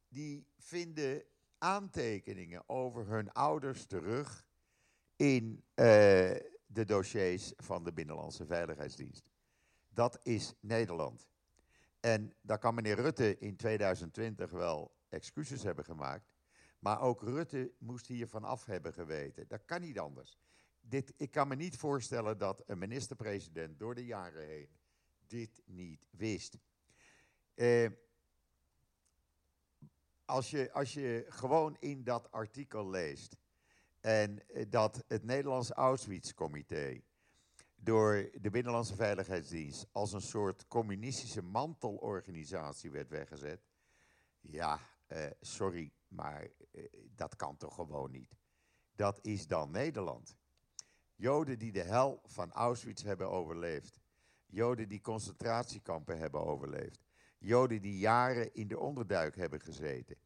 die 0.09 0.47
vinden 0.59 1.23
aantekeningen 1.59 2.69
over 2.69 3.07
hun 3.07 3.33
ouders 3.33 3.87
terug 3.87 4.47
in 5.17 5.65
de 6.67 6.85
dossiers 6.85 7.53
van 7.57 7.85
de 7.85 7.93
Binnenlandse 7.93 8.47
Veiligheidsdienst. 8.47 9.31
Dat 9.89 10.19
is 10.23 10.55
Nederland. 10.61 11.29
En 12.07 12.35
daar 12.41 12.59
kan 12.59 12.75
meneer 12.75 12.95
Rutte 12.95 13.39
in 13.39 13.57
2020 13.57 14.51
wel 14.51 14.95
excuses 15.09 15.63
hebben 15.63 15.85
gemaakt. 15.85 16.31
Maar 16.79 17.01
ook 17.01 17.23
Rutte 17.23 17.73
moest 17.79 18.07
hiervan 18.07 18.45
af 18.45 18.65
hebben 18.65 18.93
geweten. 18.93 19.49
Dat 19.49 19.65
kan 19.65 19.81
niet 19.81 19.99
anders. 19.99 20.39
Dit, 20.81 21.13
ik 21.17 21.31
kan 21.31 21.49
me 21.49 21.55
niet 21.55 21.77
voorstellen 21.77 22.39
dat 22.39 22.63
een 22.67 22.79
minister-president 22.79 23.79
door 23.79 23.95
de 23.95 24.05
jaren 24.05 24.47
heen 24.47 24.69
dit 25.27 25.63
niet 25.65 26.07
wist. 26.11 26.59
Eh, 27.55 27.91
als, 30.25 30.51
je, 30.51 30.73
als 30.73 30.95
je 30.95 31.27
gewoon 31.29 31.77
in 31.81 32.05
dat 32.05 32.31
artikel 32.31 32.91
leest 32.91 33.37
en 34.01 34.49
eh, 34.49 34.65
dat 34.69 35.05
het 35.07 35.25
Nederlands 35.25 35.71
Auschwitz-comité 35.71 37.03
door 37.87 38.31
de 38.41 38.51
Binnenlandse 38.51 38.95
Veiligheidsdienst 38.95 39.87
als 39.93 40.13
een 40.13 40.21
soort 40.21 40.67
communistische 40.69 41.43
mantelorganisatie 41.43 42.91
werd 42.91 43.09
weggezet. 43.09 43.61
Ja, 44.41 44.81
eh, 45.07 45.27
sorry, 45.41 45.93
maar 46.09 46.49
eh, 46.73 46.85
dat 47.15 47.37
kan 47.37 47.57
toch 47.57 47.75
gewoon 47.75 48.11
niet. 48.11 48.37
Dat 48.95 49.19
is 49.23 49.47
dan 49.47 49.71
Nederland. 49.71 50.37
Joden 51.15 51.59
die 51.59 51.73
de 51.73 51.83
hel 51.83 52.21
van 52.25 52.53
Auschwitz 52.53 53.03
hebben 53.03 53.31
overleefd. 53.31 54.01
Joden 54.47 54.89
die 54.89 55.01
concentratiekampen 55.01 56.19
hebben 56.19 56.45
overleefd. 56.45 57.05
Joden 57.39 57.83
die 57.83 57.99
jaren 57.99 58.55
in 58.55 58.69
de 58.69 58.79
onderduik 58.79 59.37
hebben 59.37 59.61
gezeten. 59.61 60.17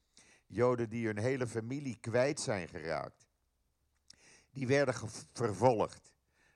Joden 0.47 0.89
die 0.89 1.07
hun 1.07 1.19
hele 1.19 1.47
familie 1.47 2.01
kwijt 2.01 2.41
zijn 2.41 2.69
geraakt 2.69 3.29
die 4.51 4.67
werden 4.67 4.95
vervolgd. 5.33 6.13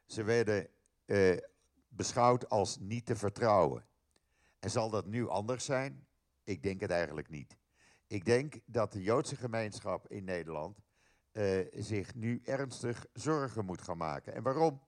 Ze 0.06 0.22
werden 0.22 0.68
eh, 1.04 1.36
beschouwd 1.88 2.48
als 2.48 2.78
niet 2.78 3.06
te 3.06 3.16
vertrouwen. 3.16 3.86
En 4.58 4.70
zal 4.70 4.90
dat 4.90 5.06
nu 5.06 5.28
anders 5.28 5.64
zijn? 5.64 6.06
Ik 6.44 6.62
denk 6.62 6.80
het 6.80 6.90
eigenlijk 6.90 7.28
niet. 7.28 7.56
Ik 8.06 8.24
denk 8.24 8.54
dat 8.64 8.92
de 8.92 9.02
Joodse 9.02 9.36
gemeenschap 9.36 10.08
in 10.08 10.24
Nederland 10.24 10.78
eh, 11.32 11.66
zich 11.72 12.14
nu 12.14 12.40
ernstig 12.44 13.06
zorgen 13.12 13.64
moet 13.64 13.82
gaan 13.82 13.96
maken. 13.96 14.34
En 14.34 14.42
waarom? 14.42 14.82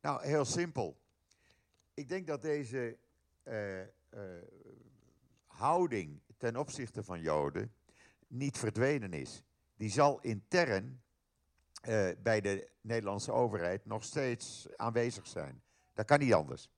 Nou, 0.00 0.26
heel 0.26 0.44
simpel. 0.44 1.00
Ik 1.94 2.08
denk 2.08 2.26
dat 2.26 2.42
deze 2.42 2.98
uh, 3.44 3.82
houding 5.46 6.20
ten 6.36 6.56
opzichte 6.56 7.02
van 7.02 7.20
Joden 7.20 7.72
niet 8.26 8.58
verdwenen 8.58 9.12
is. 9.12 9.42
Die 9.76 9.90
zal 9.90 10.20
intern 10.20 11.02
uh, 11.88 12.08
bij 12.22 12.40
de 12.40 12.68
Nederlandse 12.80 13.32
overheid 13.32 13.86
nog 13.86 14.04
steeds 14.04 14.68
aanwezig 14.76 15.26
zijn. 15.26 15.62
Dat 15.94 16.06
kan 16.06 16.18
niet 16.18 16.34
anders. 16.34 16.70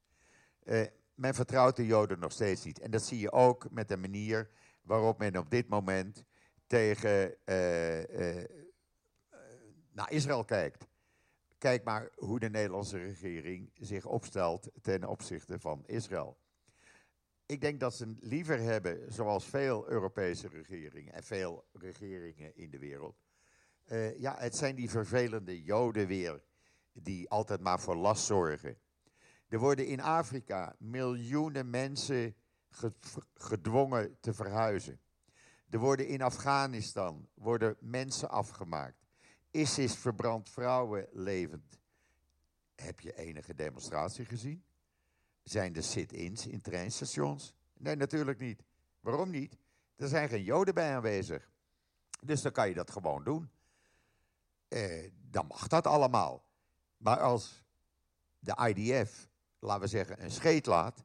Uh, 0.65 0.87
men 1.15 1.35
vertrouwt 1.35 1.77
de 1.77 1.87
Joden 1.87 2.19
nog 2.19 2.33
steeds 2.33 2.65
niet. 2.65 2.79
En 2.79 2.91
dat 2.91 3.03
zie 3.03 3.19
je 3.19 3.33
ook 3.33 3.71
met 3.71 3.89
de 3.89 3.97
manier 3.97 4.51
waarop 4.83 5.19
men 5.19 5.37
op 5.37 5.51
dit 5.51 5.69
moment 5.69 6.25
tegen 6.67 7.37
uh, 7.45 8.45
naar 9.93 10.11
Israël 10.11 10.45
kijkt. 10.45 10.87
Kijk 11.59 11.85
maar 11.85 12.11
hoe 12.15 12.39
de 12.39 12.51
Nederlandse 12.51 12.99
regering 12.99 13.71
zich 13.75 14.07
opstelt 14.07 14.71
ten 14.83 15.05
opzichte 15.05 15.61
van 15.61 15.83
Israël. 15.87 16.39
Ik 17.47 17.61
denk 17.61 17.81
dat 17.81 17.95
ze 17.95 18.17
liever 18.21 18.61
hebben, 18.61 19.13
zoals 19.13 19.45
veel 19.45 19.89
Europese 19.89 20.49
regeringen 20.49 21.13
en 21.13 21.23
veel 21.23 21.65
regeringen 21.73 22.57
in 22.57 22.71
de 22.71 22.79
wereld, 22.79 23.17
uh, 23.89 24.19
ja, 24.19 24.37
het 24.39 24.57
zijn 24.57 24.75
die 24.75 24.91
vervelende 24.91 25.63
Joden 25.63 26.07
weer, 26.07 26.43
die 26.93 27.29
altijd 27.29 27.61
maar 27.61 27.81
voor 27.81 27.97
last 27.97 28.25
zorgen. 28.25 28.79
Er 29.49 29.59
worden 29.59 29.87
in 29.87 30.01
Afrika 30.01 30.75
miljoenen 30.79 31.71
mensen 31.71 32.35
gedwongen 33.35 34.17
te 34.21 34.35
verhuizen. 34.35 35.01
Er 35.71 35.79
worden 35.79 36.07
in 36.07 36.23
Afghanistan 36.23 37.29
worden 37.35 37.77
mensen 37.81 38.31
afgemaakt. 38.31 39.07
ISIS 39.51 39.95
verbrandt 39.95 40.51
vrouwen 40.51 41.09
levend. 41.13 41.79
Heb 42.75 43.01
je 43.01 43.17
enige 43.17 43.55
demonstratie 43.55 44.25
gezien? 44.25 44.65
Zijn 45.43 45.75
er 45.77 45.83
sit-ins 45.83 46.47
in 46.47 46.61
treinstations? 46.61 47.55
Nee, 47.79 47.97
natuurlijk 47.97 48.39
niet. 48.39 48.63
Waarom 49.01 49.31
niet? 49.31 49.57
Er 49.97 50.09
zijn 50.09 50.29
geen 50.29 50.45
Joden 50.45 50.75
bij 50.75 50.95
aanwezig. 50.95 51.51
Dus 52.23 52.43
dan 52.43 52.53
kan 52.53 52.69
je 52.69 52.75
dat 52.75 52.91
gewoon 52.91 53.25
doen 53.25 53.51
eh, 54.69 55.11
dan 55.31 55.47
mag 55.47 55.69
dat 55.69 55.87
allemaal. 55.87 56.45
Maar 56.97 57.21
als 57.21 57.65
de 58.39 58.73
IDF, 58.75 59.29
laten 59.59 59.83
we 59.83 59.89
zeggen, 59.89 60.25
een 60.25 60.31
scheet 60.31 60.67
laat, 60.67 61.05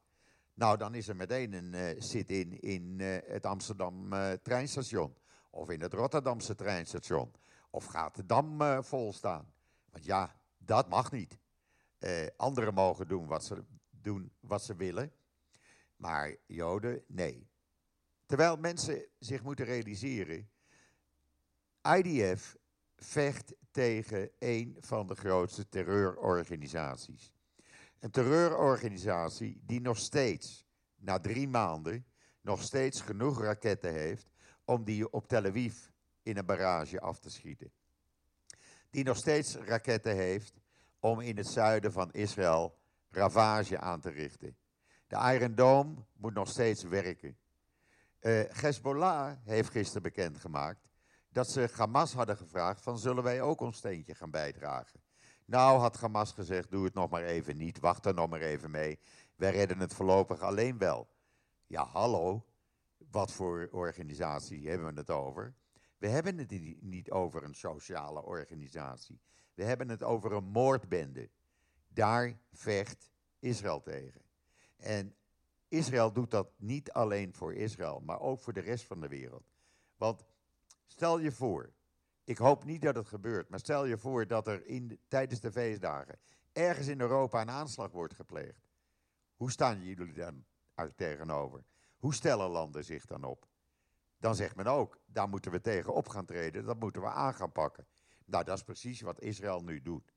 nou 0.53 0.77
dan 0.77 0.96
is 0.96 1.08
er 1.08 1.15
meteen 1.15 1.53
een 1.53 1.74
uh, 1.74 2.01
sit-in 2.01 2.62
in 2.62 3.00
uh, 3.00 3.17
het 3.25 3.46
Amsterdam 3.46 4.13
uh, 4.13 4.32
treinstation. 4.32 5.15
Of 5.50 5.70
in 5.70 5.82
het 5.82 5.93
Rotterdamse 5.93 6.55
treinstation. 6.55 7.32
Of 7.70 7.86
gaat 7.86 8.15
de 8.15 8.25
dam 8.25 8.84
vol 8.84 9.13
staan. 9.13 9.53
Want 9.91 10.05
ja, 10.05 10.36
dat 10.58 10.89
mag 10.89 11.12
niet. 11.12 11.38
anderen 12.38 12.74
mogen 12.74 13.08
doen 13.08 13.27
wat, 13.27 13.43
ze, 13.43 13.63
doen 13.89 14.32
wat 14.39 14.63
ze 14.63 14.75
willen. 14.75 15.12
Maar 15.96 16.36
Joden, 16.46 17.03
nee. 17.08 17.50
Terwijl 18.25 18.58
mensen 18.58 19.05
zich 19.20 19.43
moeten 19.43 19.65
realiseren. 19.65 20.50
IDF 21.98 22.58
vecht 23.03 23.53
tegen 23.72 24.29
een 24.39 24.77
van 24.79 25.07
de 25.07 25.15
grootste 25.15 25.69
terreurorganisaties. 25.69 27.33
Een 28.00 28.12
terreurorganisatie 28.12 29.62
die 29.65 29.81
nog 29.81 29.98
steeds 29.98 30.65
na 30.95 31.19
drie 31.19 31.48
maanden, 31.48 32.05
nog 32.41 32.62
steeds 32.62 33.01
genoeg 33.01 33.41
raketten 33.41 33.93
heeft 33.93 34.31
om 34.65 34.83
die 34.83 35.12
op 35.12 35.27
Tel 35.27 35.45
Aviv 35.45 35.75
in 36.24 36.38
een 36.38 36.45
barrage 36.45 37.00
af 37.00 37.19
te 37.19 37.29
schieten. 37.29 37.72
Die 38.89 39.03
nog 39.03 39.17
steeds 39.17 39.55
raketten 39.55 40.15
heeft 40.15 40.53
om 41.00 41.19
in 41.19 41.38
het 41.38 41.48
zuiden 41.48 41.91
van 41.91 42.12
Israël 42.12 42.77
ravage 43.10 43.79
aan 43.79 44.00
te 44.00 44.10
richten. 44.10 44.57
De 45.07 45.33
Iron 45.33 45.55
Dome 45.55 45.95
moet 46.13 46.33
nog 46.33 46.50
steeds 46.50 46.83
werken. 46.83 47.38
Uh, 48.22 48.43
Hezbollah 48.50 49.38
heeft 49.43 49.69
gisteren 49.69 50.01
bekendgemaakt 50.01 50.93
dat 51.34 51.50
ze 51.50 51.70
Hamas 51.74 52.13
hadden 52.13 52.38
gevraagd 52.38 52.82
van 52.82 52.98
zullen 52.98 53.24
wij 53.24 53.42
ook 53.42 53.62
ons 53.62 53.78
steentje 53.78 54.16
gaan 54.16 54.32
bijdragen. 54.32 55.02
Nou 55.46 55.80
had 55.80 56.00
Hamas 56.00 56.32
gezegd 56.32 56.72
doe 56.72 56.86
het 56.86 56.94
nog 56.94 57.10
maar 57.10 57.24
even 57.24 57.58
niet, 57.58 57.80
wacht 57.80 58.06
er 58.06 58.13
nog 58.13 58.30
maar 58.30 58.42
even 58.42 58.72
mee. 58.72 59.00
Wij 59.36 59.52
redden 59.52 59.80
het 59.80 59.94
voorlopig 59.94 60.42
alleen 60.42 60.78
wel. 60.78 61.08
Ja 61.68 61.86
hallo, 61.86 62.46
wat 63.12 63.32
voor 63.32 63.70
organisatie 63.72 64.70
hebben 64.70 64.94
we 64.94 65.00
het 65.00 65.10
over? 65.10 65.54
We 65.98 66.08
hebben 66.08 66.38
het 66.38 66.82
niet 66.82 67.12
over 67.12 67.44
een 67.44 67.56
sociale 67.56 68.24
organisatie. 68.24 69.22
We 69.54 69.63
hebben 69.63 69.90
het 69.90 70.04
over 70.04 70.32
een 70.32 70.44
moordbende. 70.44 71.30
Daar 71.88 72.40
vecht 72.52 73.12
Israël 73.40 73.82
tegen. 73.82 74.22
En 74.78 75.16
Israël 75.68 76.12
doet 76.12 76.32
dat 76.32 76.50
niet 76.58 76.92
alleen 76.92 77.34
voor 77.34 77.54
Israël, 77.54 78.00
maar 78.00 78.20
ook 78.20 78.40
voor 78.40 78.54
de 78.54 78.60
rest 78.60 78.86
van 78.86 79.00
de 79.00 79.08
wereld. 79.08 79.52
Want 79.98 80.24
stel 80.94 81.20
je 81.20 81.32
voor, 81.32 81.74
ik 82.24 82.38
hoop 82.38 82.64
niet 82.64 82.82
dat 82.82 82.96
het 82.96 83.08
gebeurt, 83.08 83.50
maar 83.50 83.60
stel 83.60 83.86
je 83.86 83.98
voor 83.98 84.28
dat 84.28 84.48
er 84.48 84.66
in, 84.66 85.00
tijdens 85.08 85.40
de 85.40 85.52
feestdagen 85.52 86.20
ergens 86.52 86.88
in 86.88 87.02
Europa 87.02 87.42
een 87.42 87.50
aanslag 87.50 87.92
wordt 87.92 88.14
gepleegd. 88.14 88.68
Hoe 89.36 89.52
staan 89.52 89.84
jullie 89.84 90.14
dan 90.14 90.46
tegenover? 90.96 91.64
Hoe 91.98 92.14
stellen 92.14 92.50
landen 92.50 92.86
zich 92.86 93.06
dan 93.06 93.24
op? 93.24 93.48
Dan 94.18 94.36
zegt 94.36 94.56
men 94.56 94.68
ook, 94.68 95.00
daar 95.06 95.30
moeten 95.30 95.52
we 95.52 95.62
tegen 95.62 95.94
op 95.94 96.08
gaan 96.08 96.26
treden, 96.26 96.66
dat 96.66 96.80
moeten 96.80 97.02
we 97.02 97.08
aan 97.08 97.34
gaan 97.34 97.52
pakken. 97.52 97.88
Nou, 98.26 98.44
dat 98.44 98.58
is 98.58 98.64
precies 98.64 99.02
wat 99.02 99.22
Israël 99.22 99.64
nu 99.64 99.82
doet. 99.82 100.14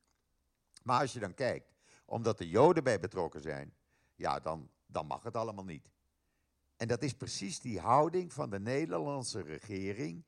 Maar 0.83 1.01
als 1.01 1.13
je 1.13 1.21
dan 1.21 1.35
kijkt, 1.35 1.75
omdat 2.05 2.39
de 2.39 2.49
Joden 2.49 2.85
bij 2.85 3.01
betrokken 3.01 3.41
zijn, 3.41 3.75
ja, 4.15 4.41
dan, 4.41 4.71
dan 4.87 5.07
mag 5.07 5.23
het 5.23 5.37
allemaal 5.37 5.65
niet. 5.65 5.91
En 6.77 6.89
dat 6.89 7.03
is 7.03 7.13
precies 7.13 7.61
die 7.61 7.81
houding 7.81 8.33
van 8.33 8.51
de 8.51 8.61
Nederlandse 8.61 9.41
regering, 9.41 10.25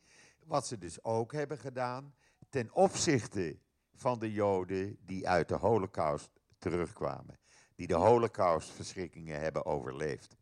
wat 0.49 0.67
ze 0.67 0.78
dus 0.78 1.05
ook 1.05 1.33
hebben 1.33 1.59
gedaan 1.59 2.14
ten 2.49 2.73
opzichte 2.73 3.59
van 3.95 4.19
de 4.19 4.33
Joden 4.33 4.99
die 5.00 5.28
uit 5.28 5.49
de 5.49 5.55
Holocaust 5.55 6.31
terugkwamen, 6.59 7.38
die 7.75 7.87
de 7.87 7.95
Holocaustverschrikkingen 7.95 9.40
hebben 9.40 9.64
overleefd. 9.64 10.37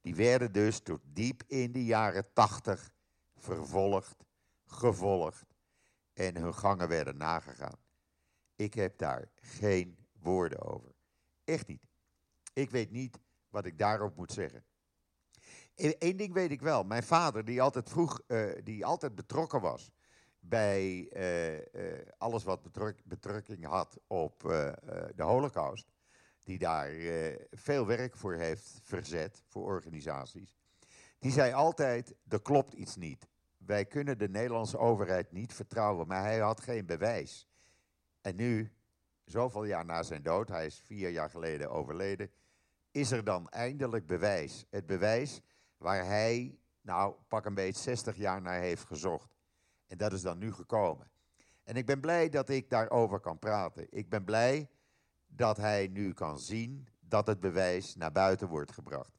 Die 0.00 0.14
werden 0.14 0.52
dus 0.52 0.80
tot 0.80 1.00
diep 1.04 1.42
in 1.46 1.72
de 1.72 1.84
jaren 1.84 2.32
tachtig 2.32 2.92
vervolgd, 3.36 4.24
gevolgd 4.64 5.54
en 6.12 6.36
hun 6.36 6.54
gangen 6.54 6.88
werden 6.88 7.16
nagegaan. 7.16 7.78
Ik 8.56 8.74
heb 8.74 8.98
daar 8.98 9.30
geen 9.34 10.06
woorden 10.12 10.60
over. 10.60 10.94
Echt 11.44 11.66
niet. 11.66 11.82
Ik 12.52 12.70
weet 12.70 12.90
niet 12.90 13.18
wat 13.48 13.64
ik 13.64 13.78
daarop 13.78 14.16
moet 14.16 14.32
zeggen. 14.32 14.64
Eén 15.74 16.16
ding 16.16 16.32
weet 16.32 16.50
ik 16.50 16.60
wel. 16.60 16.84
Mijn 16.84 17.02
vader, 17.02 17.44
die 17.44 17.62
altijd 17.62 17.88
vroeg, 17.88 18.20
uh, 18.26 18.52
die 18.64 18.84
altijd 18.84 19.14
betrokken 19.14 19.60
was 19.60 19.90
bij 20.40 21.10
uh, 21.16 21.54
uh, 21.54 21.62
alles 22.18 22.44
wat 22.44 22.72
betrekking 23.04 23.64
had 23.64 23.98
op 24.06 24.40
de 25.14 25.22
Holocaust, 25.22 25.92
die 26.44 26.58
daar 26.58 26.90
veel 27.50 27.86
werk 27.86 28.16
voor 28.16 28.34
heeft 28.34 28.80
verzet 28.82 29.42
voor 29.46 29.64
organisaties, 29.64 30.56
die 31.18 31.32
zei 31.32 31.52
altijd: 31.52 32.14
er 32.28 32.42
klopt 32.42 32.72
iets 32.72 32.96
niet. 32.96 33.28
Wij 33.56 33.84
kunnen 33.84 34.18
de 34.18 34.28
Nederlandse 34.28 34.78
overheid 34.78 35.32
niet 35.32 35.54
vertrouwen, 35.54 36.06
maar 36.06 36.22
hij 36.22 36.38
had 36.38 36.60
geen 36.60 36.86
bewijs. 36.86 37.48
En 38.20 38.36
nu, 38.36 38.72
zoveel 39.24 39.64
jaar 39.64 39.84
na 39.84 40.02
zijn 40.02 40.22
dood, 40.22 40.48
hij 40.48 40.66
is 40.66 40.80
vier 40.84 41.10
jaar 41.10 41.30
geleden 41.30 41.70
overleden, 41.70 42.30
is 42.90 43.10
er 43.10 43.24
dan 43.24 43.48
eindelijk 43.48 44.06
bewijs. 44.06 44.66
Het 44.70 44.86
bewijs 44.86 45.40
waar 45.80 46.04
hij, 46.04 46.58
nou 46.80 47.14
pak 47.28 47.44
een 47.44 47.54
beetje 47.54 47.82
60 47.82 48.16
jaar 48.16 48.42
naar 48.42 48.60
heeft 48.60 48.84
gezocht. 48.84 49.36
En 49.86 49.96
dat 49.96 50.12
is 50.12 50.22
dan 50.22 50.38
nu 50.38 50.52
gekomen. 50.52 51.10
En 51.64 51.76
ik 51.76 51.86
ben 51.86 52.00
blij 52.00 52.28
dat 52.28 52.48
ik 52.48 52.70
daarover 52.70 53.20
kan 53.20 53.38
praten. 53.38 53.86
Ik 53.90 54.08
ben 54.08 54.24
blij 54.24 54.68
dat 55.26 55.56
hij 55.56 55.86
nu 55.86 56.12
kan 56.12 56.38
zien 56.38 56.88
dat 57.00 57.26
het 57.26 57.40
bewijs 57.40 57.94
naar 57.96 58.12
buiten 58.12 58.48
wordt 58.48 58.72
gebracht. 58.72 59.18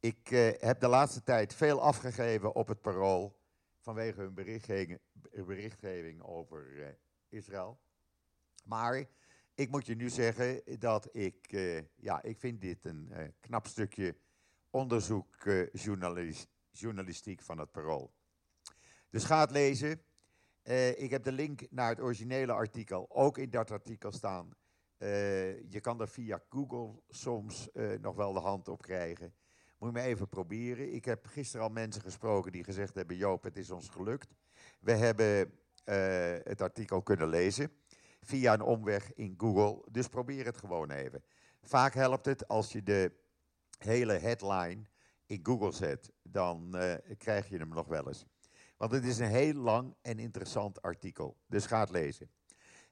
Ik 0.00 0.30
uh, 0.30 0.50
heb 0.58 0.80
de 0.80 0.88
laatste 0.88 1.22
tijd 1.22 1.54
veel 1.54 1.82
afgegeven 1.82 2.54
op 2.54 2.68
het 2.68 2.80
parool 2.80 3.38
vanwege 3.78 4.20
hun 4.20 4.34
berichtgeving, 4.34 5.00
berichtgeving 5.46 6.22
over 6.22 6.72
uh, 6.72 6.86
Israël. 7.28 7.80
Maar 8.64 9.04
ik 9.54 9.70
moet 9.70 9.86
je 9.86 9.94
nu 9.94 10.08
zeggen 10.08 10.62
dat 10.78 11.08
ik, 11.12 11.52
uh, 11.52 11.82
ja, 11.96 12.22
ik 12.22 12.38
vind 12.38 12.60
dit 12.60 12.84
een 12.84 13.34
knap 13.40 13.66
stukje 13.66 14.16
onderzoek 14.70 15.36
journalistiek 16.70 17.42
van 17.42 17.58
het 17.58 17.70
parool. 17.70 18.12
Dus 19.10 19.24
ga 19.24 19.40
het 19.40 19.50
lezen. 19.50 20.02
ik 20.96 21.10
heb 21.10 21.22
de 21.22 21.32
link 21.32 21.70
naar 21.70 21.88
het 21.88 22.00
originele 22.00 22.52
artikel 22.52 23.06
ook 23.10 23.38
in 23.38 23.50
dat 23.50 23.70
artikel 23.70 24.12
staan. 24.12 24.50
je 25.68 25.78
kan 25.80 26.00
er 26.00 26.08
via 26.08 26.42
Google 26.48 27.02
soms 27.08 27.68
nog 28.00 28.16
wel 28.16 28.32
de 28.32 28.40
hand 28.40 28.68
op 28.68 28.82
krijgen. 28.82 29.34
Moet 29.78 29.92
je 29.92 30.00
me 30.00 30.06
even 30.06 30.28
proberen. 30.28 30.94
Ik 30.94 31.04
heb 31.04 31.26
gisteren 31.26 31.66
al 31.66 31.72
mensen 31.72 32.02
gesproken 32.02 32.52
die 32.52 32.64
gezegd 32.64 32.94
hebben: 32.94 33.16
Joop, 33.16 33.42
het 33.42 33.56
is 33.56 33.70
ons 33.70 33.88
gelukt. 33.88 34.34
We 34.80 34.92
hebben 34.92 35.52
het 36.44 36.60
artikel 36.60 37.02
kunnen 37.02 37.28
lezen 37.28 37.72
via 38.20 38.52
een 38.52 38.62
omweg 38.62 39.14
in 39.14 39.34
Google. 39.36 39.84
Dus 39.90 40.08
probeer 40.08 40.44
het 40.44 40.56
gewoon 40.56 40.90
even. 40.90 41.24
Vaak 41.62 41.94
helpt 41.94 42.26
het 42.26 42.48
als 42.48 42.72
je 42.72 42.82
de 42.82 43.12
hele 43.84 44.12
headline 44.12 44.82
in 45.26 45.40
Google 45.42 45.72
zet. 45.72 46.12
Dan 46.22 46.70
uh, 46.74 46.94
krijg 47.18 47.48
je 47.48 47.58
hem 47.58 47.68
nog 47.68 47.86
wel 47.86 48.08
eens. 48.08 48.26
Want 48.76 48.92
het 48.92 49.04
is 49.04 49.18
een 49.18 49.30
heel 49.30 49.54
lang 49.54 49.94
en 50.02 50.18
interessant 50.18 50.82
artikel. 50.82 51.36
Dus 51.46 51.66
ga 51.66 51.80
het 51.80 51.90
lezen. 51.90 52.30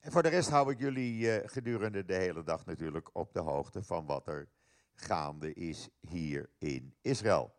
En 0.00 0.12
voor 0.12 0.22
de 0.22 0.28
rest 0.28 0.48
hou 0.48 0.70
ik 0.70 0.78
jullie 0.78 1.20
uh, 1.20 1.48
gedurende 1.48 2.04
de 2.04 2.14
hele 2.14 2.42
dag 2.42 2.66
natuurlijk 2.66 3.10
op 3.12 3.32
de 3.32 3.40
hoogte 3.40 3.82
van 3.82 4.06
wat 4.06 4.26
er 4.26 4.48
gaande 4.94 5.54
is 5.54 5.88
hier 6.00 6.50
in 6.58 6.94
Israël. 7.00 7.54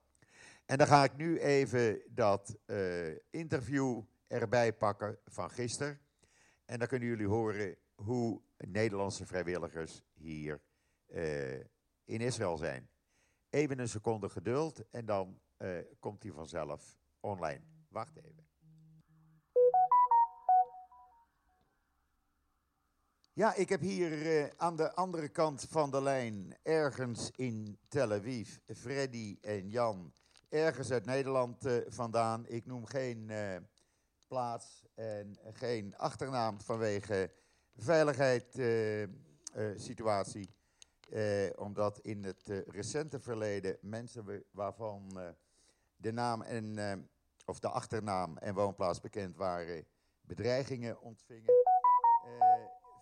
En 0.65 0.77
dan 0.77 0.87
ga 0.87 1.03
ik 1.03 1.15
nu 1.17 1.39
even 1.39 2.01
dat 2.09 2.57
uh, 2.65 3.15
interview 3.29 4.01
erbij 4.27 4.73
pakken 4.73 5.19
van 5.25 5.51
gisteren. 5.51 5.99
En 6.65 6.79
dan 6.79 6.87
kunnen 6.87 7.07
jullie 7.07 7.27
horen 7.27 7.75
hoe 7.95 8.41
Nederlandse 8.57 9.25
vrijwilligers 9.25 10.03
hier 10.13 10.61
in 12.05 12.21
Israël 12.21 12.57
zijn. 12.57 12.89
Even 13.49 13.79
een 13.79 13.89
seconde 13.89 14.29
geduld 14.29 14.89
en 14.89 15.05
dan 15.05 15.39
uh, 15.57 15.77
komt 15.99 16.23
hij 16.23 16.31
vanzelf 16.31 16.97
online. 17.19 17.61
Wacht 17.87 18.15
even. 18.17 18.47
Ja, 23.33 23.55
ik 23.55 23.69
heb 23.69 23.79
hier 23.79 24.11
uh, 24.11 24.47
aan 24.57 24.75
de 24.75 24.95
andere 24.95 25.29
kant 25.29 25.65
van 25.69 25.91
de 25.91 26.01
lijn, 26.01 26.57
ergens 26.63 27.31
in 27.35 27.79
Tel 27.87 28.11
Aviv, 28.11 28.57
Freddy 28.65 29.37
en 29.41 29.69
Jan, 29.69 30.13
ergens 30.49 30.91
uit 30.91 31.05
Nederland 31.05 31.65
uh, 31.65 31.77
vandaan. 31.87 32.47
Ik 32.47 32.65
noem 32.65 32.85
geen 32.85 33.31
plaats 34.27 34.85
en 34.95 35.37
geen 35.51 35.97
achternaam 35.97 36.61
vanwege 36.61 37.31
veiligheidssituatie. 41.09 41.57
omdat 41.57 41.99
in 41.99 42.23
het 42.23 42.63
recente 42.67 43.19
verleden 43.19 43.77
mensen 43.81 44.45
waarvan 44.51 45.19
de 45.95 46.11
naam 46.11 46.41
en, 46.41 47.09
of 47.45 47.59
de 47.59 47.69
achternaam 47.69 48.37
en 48.37 48.53
woonplaats 48.53 48.99
bekend 48.99 49.35
waren, 49.35 49.85
bedreigingen 50.21 51.01
ontvingen. 51.01 51.53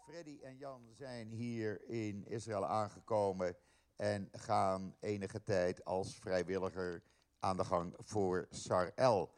Freddy 0.07 0.39
en 0.43 0.57
Jan 0.57 0.89
zijn 0.93 1.29
hier 1.29 1.89
in 1.89 2.25
Israël 2.25 2.65
aangekomen 2.65 3.55
en 3.95 4.29
gaan 4.31 4.95
enige 4.99 5.43
tijd 5.43 5.85
als 5.85 6.15
vrijwilliger 6.19 7.03
aan 7.39 7.57
de 7.57 7.63
gang 7.63 7.93
voor 7.97 8.47
Sarel. 8.49 9.31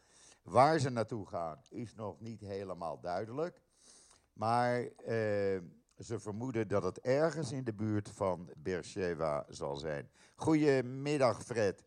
Waar 0.43 0.79
ze 0.79 0.89
naartoe 0.89 1.27
gaan 1.27 1.61
is 1.69 1.95
nog 1.95 2.19
niet 2.19 2.41
helemaal 2.41 2.99
duidelijk. 2.99 3.61
Maar 4.33 4.89
ze 5.99 6.19
vermoeden 6.19 6.67
dat 6.67 6.83
het 6.83 6.99
ergens 6.99 7.51
in 7.51 7.63
de 7.63 7.73
buurt 7.73 8.09
van 8.09 8.49
Beersheba 8.57 9.45
zal 9.49 9.75
zijn. 9.75 10.09
Goedemiddag, 10.35 11.43
Fred. 11.43 11.83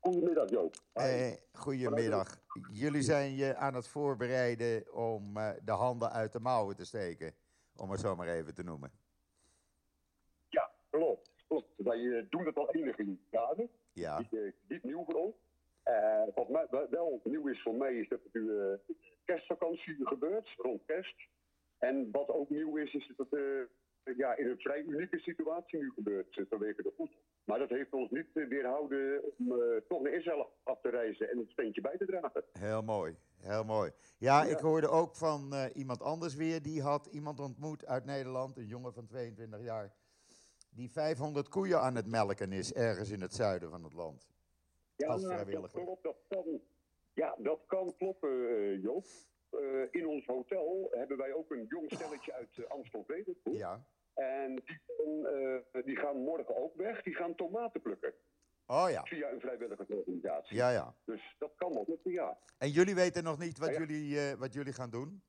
Goedemiddag, 0.00 0.50
Joop. 0.50 0.74
Eh, 0.92 1.32
goedemiddag. 1.52 2.40
Jullie 2.72 3.02
zijn 3.02 3.34
je 3.34 3.56
aan 3.56 3.74
het 3.74 3.88
voorbereiden 3.88 4.94
om 4.94 5.36
uh, 5.36 5.50
de 5.64 5.72
handen 5.72 6.10
uit 6.12 6.32
de 6.32 6.40
mouwen 6.40 6.76
te 6.76 6.84
steken. 6.84 7.34
Om 7.76 7.90
het 7.90 8.00
zo 8.00 8.16
maar 8.16 8.28
even 8.28 8.54
te 8.54 8.62
noemen. 8.62 8.90
Ja, 10.48 10.70
klopt. 10.90 11.30
klopt. 11.46 11.68
Wij 11.76 12.18
eh, 12.18 12.24
doen 12.30 12.46
het 12.46 12.56
al 12.56 12.70
enige 12.70 13.16
jaren. 13.30 13.68
Ja, 13.92 14.18
Niet, 14.18 14.32
eh, 14.32 14.52
niet 14.68 14.82
nieuw 14.84 15.04
voor 15.04 15.14
ons. 15.14 15.34
Eh, 15.82 16.22
wat 16.34 16.48
mij, 16.48 16.66
wel- 16.90 17.20
nieuw 17.24 17.48
is 17.48 17.62
voor 17.62 17.74
mij, 17.74 17.94
is 17.94 18.08
dat 18.08 18.20
het 18.22 18.34
nu 18.34 18.58
eh, 18.60 18.94
kerstvakantie 19.24 19.96
gebeurt, 20.06 20.48
rond 20.56 20.84
kerst. 20.86 21.14
En 21.84 22.08
wat 22.12 22.28
ook 22.28 22.50
nieuw 22.50 22.76
is, 22.76 22.94
is 22.94 23.12
dat 23.16 23.30
het 23.30 23.40
eh, 24.04 24.16
ja, 24.16 24.36
in 24.36 24.46
een 24.46 24.58
vrij 24.58 24.82
unieke 24.82 25.18
situatie 25.18 25.78
nu 25.78 25.90
gebeurt 25.94 26.38
eh, 26.38 26.44
vanwege 26.48 26.82
de 26.82 26.92
voet. 26.96 27.16
Maar 27.44 27.58
dat 27.58 27.68
heeft 27.68 27.92
ons 27.92 28.10
niet 28.10 28.26
eh, 28.34 28.48
weerhouden 28.48 29.22
om 29.38 29.52
toch 29.88 30.02
naar 30.02 30.12
Israël 30.12 30.50
af 30.62 30.80
te 30.80 30.88
reizen 30.88 31.30
en 31.30 31.38
het 31.38 31.50
steentje 31.50 31.80
bij 31.80 31.96
te 31.96 32.06
dragen. 32.06 32.44
heel 32.52 32.82
mooi. 32.82 33.16
Heel 33.40 33.64
mooi. 33.64 33.90
Ja, 34.18 34.42
Ja. 34.42 34.50
ik 34.50 34.58
hoorde 34.58 34.88
ook 34.88 35.16
van 35.16 35.54
iemand 35.74 36.02
anders 36.02 36.34
weer. 36.34 36.62
Die 36.62 36.82
had 36.82 37.06
iemand 37.06 37.40
ontmoet 37.40 37.86
uit 37.86 38.04
Nederland, 38.04 38.56
een 38.56 38.66
jongen 38.66 38.92
van 38.92 39.06
22 39.06 39.62
jaar. 39.62 39.92
Die 40.70 40.90
500 40.90 41.48
koeien 41.48 41.80
aan 41.80 41.94
het 41.94 42.06
melken 42.06 42.52
is, 42.52 42.72
ergens 42.72 43.10
in 43.10 43.20
het 43.20 43.34
zuiden 43.34 43.70
van 43.70 43.84
het 43.84 43.92
land. 43.92 44.28
Ja, 44.96 45.08
Als 45.08 45.22
nou, 45.22 45.34
vrijwilliger. 45.34 45.84
Dat, 45.84 45.84
klopt, 45.84 46.02
dat 46.02 46.16
kan, 46.28 46.60
ja, 47.14 47.34
dat 47.38 47.60
kan 47.66 47.94
kloppen, 47.96 48.48
eh, 48.48 48.82
Joop. 48.82 49.04
Eh, 49.60 50.00
in 50.00 50.06
ons 50.06 50.26
hotel 50.26 50.88
hebben 50.90 51.16
wij 51.16 51.32
ook 51.32 51.50
een 51.50 51.66
jong 51.68 51.92
stelletje 51.92 52.32
uit 52.32 52.56
uh, 52.56 52.66
Amstelveen. 52.66 53.36
Ja. 53.42 53.86
En 54.14 54.54
die, 54.54 54.80
gaan, 54.86 55.26
eh, 55.72 55.84
die 55.84 55.96
gaan 55.96 56.16
morgen 56.16 56.56
ook 56.56 56.76
weg. 56.76 57.02
Die 57.02 57.14
gaan 57.14 57.34
tomaten 57.34 57.80
plukken. 57.80 58.14
Oh 58.66 58.86
ja. 58.90 59.02
Via 59.02 59.30
een 59.30 59.40
vrijwilligersorganisatie. 59.40 60.56
Ja, 60.56 60.70
ja. 60.70 60.94
Dus 61.04 61.34
dat 61.38 61.52
kan 61.56 61.72
wel. 61.72 61.98
Ja. 62.02 62.38
En 62.58 62.70
jullie 62.70 62.94
weten 62.94 63.24
nog 63.24 63.38
niet 63.38 63.58
wat, 63.58 63.68
Ja. 63.68 63.78
jullie, 63.78 64.36
wat 64.36 64.52
jullie 64.52 64.72
gaan 64.72 64.90
doen? 64.90 65.22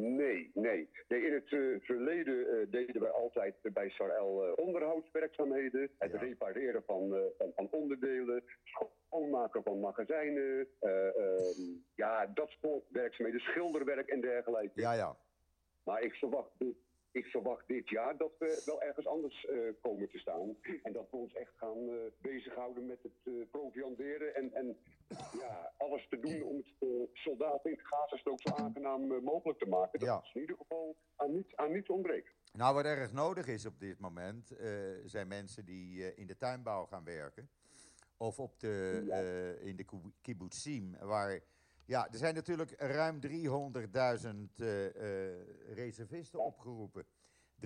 Nee, 0.00 0.50
nee. 0.54 0.88
nee 1.08 1.26
in 1.26 1.32
het 1.32 1.52
eh, 1.52 1.80
verleden 1.80 2.48
eh, 2.60 2.70
deden 2.70 3.00
wij 3.02 3.10
altijd 3.10 3.54
bij 3.62 3.88
SARL 3.90 4.44
eh, 4.46 4.52
onderhoudswerkzaamheden. 4.64 5.90
Het 5.98 6.12
Ja. 6.12 6.18
repareren 6.18 6.82
van, 6.86 7.14
van, 7.38 7.52
van 7.54 7.68
onderdelen, 7.70 8.44
schoonmaken 8.64 9.62
van 9.62 9.80
magazijnen. 9.80 10.68
eh, 10.80 11.06
ehm, 11.16 11.60
ja, 11.94 12.26
dat 12.26 12.50
soort 12.60 12.84
werkzaamheden, 12.88 13.40
schilderwerk 13.40 14.08
en 14.08 14.20
dergelijke. 14.20 14.80
Ja, 14.80 14.92
ja. 14.92 15.16
Maar 15.84 16.02
ik 16.02 16.14
verwacht, 16.14 16.50
ik 17.12 17.26
verwacht 17.26 17.66
dit 17.68 17.88
jaar 17.88 18.16
dat 18.16 18.32
we 18.38 18.62
wel 18.64 18.82
ergens 18.82 19.06
anders 19.06 19.44
eh, 19.46 19.58
komen 19.80 20.08
te 20.08 20.18
staan. 20.18 20.56
En 20.82 20.92
dat 20.92 21.10
we 21.10 21.16
ons 21.16 21.34
echt 21.34 21.52
gaan 21.56 21.88
eh, 21.88 21.96
bezighouden 22.20 22.86
met 22.86 23.02
het 23.02 23.12
eh, 23.24 23.32
provianderen. 23.50 24.34
En, 24.34 24.52
en 24.52 24.76
ja, 25.40 25.72
alles 25.76 26.08
te 26.08 26.18
doen 26.20 26.42
om 26.42 26.56
het 26.56 27.08
soldaten 27.12 27.70
in 27.70 27.76
de 27.76 27.84
Gazastrook 27.84 28.40
zo 28.40 28.54
aangenaam 28.54 29.22
mogelijk 29.22 29.58
te 29.58 29.68
maken. 29.68 29.98
Dat 29.98 30.08
Ja. 30.08 30.16
het 30.16 30.34
in 30.34 30.40
ieder 30.40 30.56
geval 30.56 30.96
aan 31.16 31.32
niets, 31.34 31.56
aan 31.56 31.72
niets 31.72 31.88
ontbreekt. 31.88 32.30
Nou, 32.52 32.74
wat 32.74 32.84
erg 32.84 33.12
nodig 33.12 33.46
is 33.46 33.66
op 33.66 33.80
dit 33.80 33.98
moment, 33.98 34.56
zijn 35.04 35.28
mensen 35.28 35.64
die 35.64 36.14
in 36.14 36.26
de 36.26 36.36
tuinbouw 36.36 36.86
gaan 36.86 37.04
werken. 37.04 37.48
Of 38.16 38.38
op 38.38 38.60
de, 38.60 39.02
Ja. 39.06 39.20
in 39.66 39.76
de 39.76 39.84
kibbutzim, 40.20 40.96
waar... 41.00 41.40
Ja, 41.90 42.08
er 42.10 42.18
zijn 42.18 42.34
natuurlijk 42.34 42.74
ruim 42.78 43.20
300.000 43.20 43.28
eh, 44.56 44.86
eh, 44.86 45.40
reservisten 45.74 46.44
opgeroepen. 46.44 47.04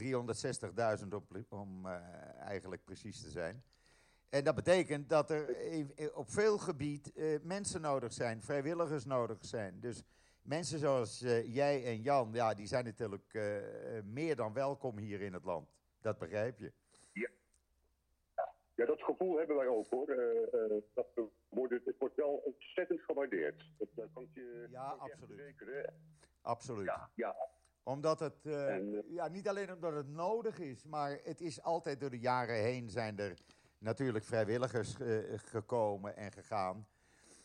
360.000 0.01 1.09
om, 1.09 1.27
om 1.49 1.87
eh, 1.87 1.93
eigenlijk 2.41 2.85
precies 2.85 3.21
te 3.21 3.31
zijn. 3.31 3.65
En 4.29 4.45
dat 4.45 4.55
betekent 4.55 5.09
dat 5.09 5.31
er 5.31 5.57
op 6.15 6.31
veel 6.31 6.59
gebied 6.59 7.13
mensen 7.43 7.81
nodig 7.81 8.13
zijn, 8.13 8.43
vrijwilligers 8.43 9.05
nodig 9.05 9.39
zijn. 9.41 9.81
Dus 9.81 10.03
mensen 10.43 10.79
zoals 10.79 11.19
jij 11.45 11.85
en 11.85 12.03
Jan, 12.03 12.31
ja, 12.33 12.55
die 12.55 12.67
zijn 12.67 12.85
natuurlijk 12.85 13.39
meer 14.05 14.37
dan 14.37 14.53
welkom 14.53 14.99
hier 14.99 15.21
in 15.21 15.33
het 15.33 15.45
land. 15.45 15.69
Dat 16.01 16.19
begrijp 16.19 16.59
je. 16.59 16.73
Ja, 18.75 18.87
dat 18.87 19.03
gevoel 19.03 19.37
hebben 19.37 19.57
wij 19.57 19.67
ook 19.67 19.87
hoor. 19.91 20.09
Eh, 20.09 20.65
eh, 20.65 20.83
dat 20.95 21.07
we 21.15 21.29
worden, 21.49 21.81
het 21.85 21.99
wordt 21.99 22.15
wel 22.17 22.35
ontzettend 22.45 23.01
gewaardeerd. 23.01 23.71
Dat, 23.79 23.89
dat 23.95 24.09
kan 24.13 24.29
je 24.33 24.67
Ja, 24.71 24.89
kan 24.89 25.07
je 25.07 25.13
absoluut. 25.13 25.93
Absoluut. 26.41 26.87
Ja, 26.87 27.11
ja, 27.15 27.37
Omdat 27.83 28.21
het, 28.21 28.47
eh, 28.47 28.75
En, 28.75 29.05
ja, 29.09 29.29
niet 29.29 29.49
alleen 29.49 29.73
omdat 29.73 29.95
het 29.95 30.09
nodig 30.09 30.59
is, 30.59 30.85
maar 30.85 31.21
het 31.23 31.41
is 31.41 31.63
altijd 31.63 32.01
door 32.01 32.11
de 32.11 32.19
jaren 32.19 32.55
heen 32.55 32.91
zijn 32.91 33.19
er 33.19 33.39
natuurlijk 33.79 34.25
vrijwilligers 34.25 34.97
gekomen 35.37 36.17
en 36.17 36.33
gegaan. 36.33 36.87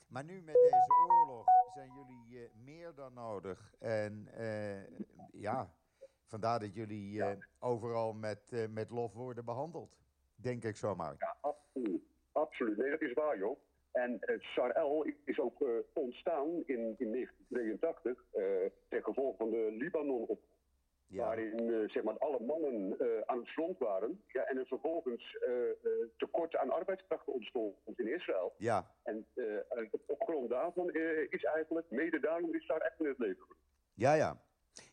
Maar 0.08 0.24
nu 0.24 0.42
met 0.42 0.56
deze 0.56 1.08
oorlog 1.10 1.46
zijn 1.74 1.92
jullie 1.94 2.50
meer 2.64 2.94
dan 2.96 3.14
nodig. 3.14 3.74
En 3.80 4.28
ja, 5.32 5.74
vandaar 6.26 6.60
dat 6.60 6.74
jullie 6.74 7.24
overal 7.60 8.14
met, 8.14 8.70
met 8.70 8.90
lof 8.90 9.14
worden 9.14 9.46
behandeld. 9.46 10.00
Denk 10.42 10.64
ik 10.64 10.76
zomaar. 10.76 11.16
Ja, 11.20 11.36
absoluut. 11.42 12.02
Absoluut. 12.32 12.78
Nee, 12.78 12.90
dat 12.90 13.02
is 13.02 13.14
waar, 13.14 13.38
joh. 13.38 13.58
En 13.92 14.18
het 14.20 14.42
SARL 14.42 15.06
is 15.26 15.40
ook 15.40 15.62
eh, 15.62 15.68
ontstaan 15.94 16.48
in, 16.66 16.96
in 16.98 17.12
1982 17.12 18.26
eh 18.32 18.44
ten 18.90 19.04
gevolge 19.04 19.38
van 19.38 19.50
de 19.50 19.68
Libanon 19.72 20.26
op. 20.28 20.42
Ja, 21.08 21.26
Waarin 21.26 21.60
eh, 21.74 21.90
zeg 21.90 22.04
maar 22.04 22.18
alle 22.18 22.40
mannen 22.40 23.00
eh, 23.00 23.22
aan 23.26 23.38
het 23.38 23.48
front 23.50 23.78
waren. 23.78 24.24
Ja, 24.28 24.44
en 24.44 24.58
er 24.58 24.66
vervolgens 24.66 25.38
eh, 25.38 25.70
eh, 25.70 25.76
tekort 26.18 26.56
aan 26.56 26.70
arbeidskrachten 26.70 27.34
ontstond 27.34 27.76
in 27.96 28.08
Israël. 28.14 28.54
ja, 28.58 28.92
En 29.04 29.28
eh, 29.34 29.84
op 30.06 30.22
grond 30.22 30.50
daarvan 30.50 30.90
eh, 30.90 31.32
is 31.32 31.44
eigenlijk, 31.44 31.90
mede 31.90 32.20
daarom 32.20 32.54
is 32.56 32.68
daar 32.68 32.82
echt 32.82 33.00
in 33.00 33.06
het 33.06 33.18
leven 33.18 33.46
ja, 33.94 34.14
ja. 34.14 34.38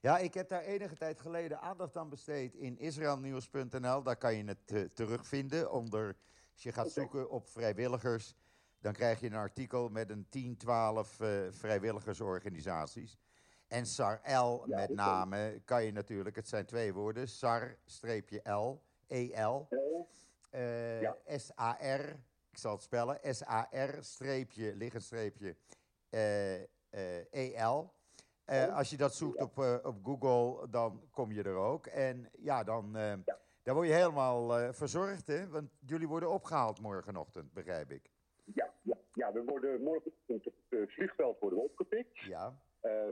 Ja, 0.01 0.19
ik 0.19 0.35
heb 0.35 0.49
daar 0.49 0.63
enige 0.63 0.97
tijd 0.97 1.21
geleden 1.21 1.61
aandacht 1.61 1.97
aan 1.97 2.09
besteed 2.09 2.55
in 2.55 2.79
israelnieuws.nl. 2.79 4.03
Daar 4.03 4.17
kan 4.17 4.37
je 4.37 4.45
het 4.45 4.73
eh, 4.73 4.83
terugvinden 4.83 5.73
onder, 5.73 6.17
als 6.53 6.63
je 6.63 6.73
gaat 6.73 6.91
zoeken 6.91 7.31
op 7.31 7.49
vrijwilligers, 7.49 8.35
dan 8.81 8.93
krijg 8.93 9.21
je 9.21 9.27
een 9.27 9.35
artikel 9.35 9.89
met 9.89 10.11
een 10.11 10.27
10, 10.29 10.57
12 10.57 11.21
eh, 11.21 11.29
vrijwilligersorganisaties. 11.51 13.19
En 13.69 13.87
SAR-L 13.87 14.63
Ja, 14.67 14.77
met 14.77 14.95
name 14.95 15.61
kan 15.65 15.85
je 15.85 15.93
natuurlijk, 15.93 16.37
het 16.37 16.49
zijn 16.49 16.67
twee 16.67 16.93
woorden, 16.93 17.29
SAR-L, 17.29 18.83
EL, 19.07 19.69
eh, 20.51 21.01
Ja. 21.01 21.17
S-A-R, 21.27 22.17
ik 22.51 22.59
zal 22.59 22.73
het 22.73 22.83
spellen, 22.83 23.19
S-A-R, 23.35 23.99
eh, 28.47 28.77
als 28.77 28.91
je 28.91 28.97
dat 28.97 29.15
zoekt 29.15 29.41
op, 29.41 29.59
eh, 29.59 29.77
op 29.83 29.97
Google, 30.05 30.69
dan 30.71 31.01
kom 31.11 31.33
je 31.33 31.43
er 31.43 31.57
ook. 31.57 31.87
En 31.87 32.29
ja, 32.39 32.65
dan, 32.65 32.91
Ja. 32.93 33.39
dan 33.63 33.75
word 33.75 33.87
je 33.87 33.95
helemaal 33.95 34.73
verzorgd, 34.73 35.27
hè? 35.27 35.49
Want 35.49 35.71
jullie 35.87 36.09
worden 36.09 36.31
opgehaald 36.31 36.81
morgenochtend, 36.81 37.53
begrijp 37.53 37.91
ik. 37.91 38.11
Ja, 38.45 38.73
ja, 38.83 38.97
ja, 39.15 39.33
we 39.33 39.45
worden 39.45 39.83
morgen 39.83 40.13
op 40.27 40.45
het 40.69 40.93
vliegveld 40.93 41.39
worden 41.41 41.63
opgepikt. 41.63 42.19
Ja, 42.19 42.59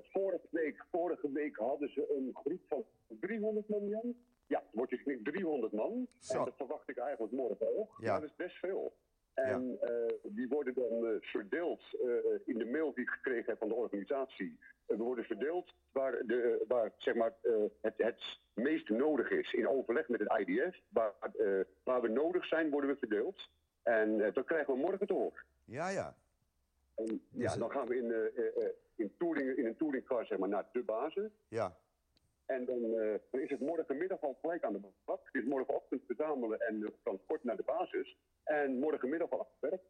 vorige, 0.02 0.46
week, 0.50 0.84
vorige 0.90 1.32
week 1.32 1.56
hadden 1.56 1.88
ze 1.88 2.14
een 2.16 2.30
groep 2.34 2.60
van 2.68 2.84
300 3.20 3.68
man, 3.68 3.88
Jan. 3.88 4.14
Ja, 4.46 4.62
wordt 4.72 4.90
dus 4.90 5.04
nu 5.04 5.22
300 5.22 5.72
man. 5.72 6.06
Zo. 6.18 6.38
En 6.38 6.44
dat 6.44 6.56
verwacht 6.56 6.88
ik 6.88 6.96
eigenlijk 6.98 7.32
morgen 7.32 7.78
ook. 7.78 7.94
Ja. 7.98 8.06
Ja. 8.06 8.20
dat 8.20 8.28
is 8.28 8.36
best 8.36 8.56
veel. 8.56 8.92
En 9.34 9.78
eh, 9.80 10.14
die 10.22 10.48
worden 10.48 10.74
dan 10.74 11.06
eh, 11.06 11.14
verdeeld 11.20 11.82
eh, 11.92 12.08
in 12.44 12.58
de 12.58 12.64
mail 12.64 12.94
die 12.94 13.04
ik 13.04 13.10
gekregen 13.10 13.44
heb 13.50 13.58
van 13.58 13.68
de 13.68 13.74
organisatie. 13.74 14.58
We 14.86 14.96
worden 14.96 15.24
verdeeld 15.24 15.74
waar, 15.92 16.22
de, 16.26 16.64
waar 16.68 16.92
zeg 16.96 17.14
maar, 17.14 17.32
het, 17.80 17.94
het 17.96 18.22
meest 18.54 18.88
nodig 18.88 19.30
is. 19.30 19.52
In 19.52 19.68
overleg 19.68 20.08
met 20.08 20.20
het 20.20 20.38
IDF. 20.38 20.80
Waar, 20.88 21.12
waar 21.82 22.00
we 22.00 22.08
nodig 22.08 22.46
zijn, 22.46 22.70
worden 22.70 22.90
we 22.90 22.96
verdeeld. 22.96 23.48
En 23.82 24.18
dat 24.32 24.44
krijgen 24.44 24.74
we 24.74 24.80
morgen 24.80 25.06
te 25.06 25.12
horen. 25.12 25.42
ja, 25.64 25.88
ja. 25.88 26.14
En, 26.94 27.04
Dus 27.06 27.18
ja, 27.30 27.50
het- 27.50 27.58
dan 27.58 27.70
gaan 27.70 27.86
we 27.86 27.96
in, 27.96 28.12
in, 28.96 29.12
touring, 29.18 29.56
in 29.56 29.66
een 29.66 29.76
touringcar 29.76 30.26
zeg 30.26 30.38
maar, 30.38 30.48
naar 30.48 30.68
de 30.72 30.82
basis. 30.82 31.30
ja. 31.48 31.76
En 32.46 32.64
dan, 32.64 32.80
dan 33.30 33.40
is 33.40 33.50
het 33.50 33.60
morgenmiddag 33.60 34.20
al 34.22 34.36
gelijk 34.40 34.64
aan 34.64 34.72
de 34.72 34.80
bak. 35.04 35.28
Dus 35.32 35.44
morgenochtend 35.44 36.02
verzamelen 36.06 36.60
en 36.60 36.74
uh, 36.80 36.88
transport 37.02 37.44
naar 37.44 37.56
de 37.56 37.62
basis. 37.62 38.16
En 38.42 38.78
morgenmiddag 38.78 39.30
al 39.30 39.38
aan 39.38 39.46
het 39.60 39.70
werk. 39.70 39.82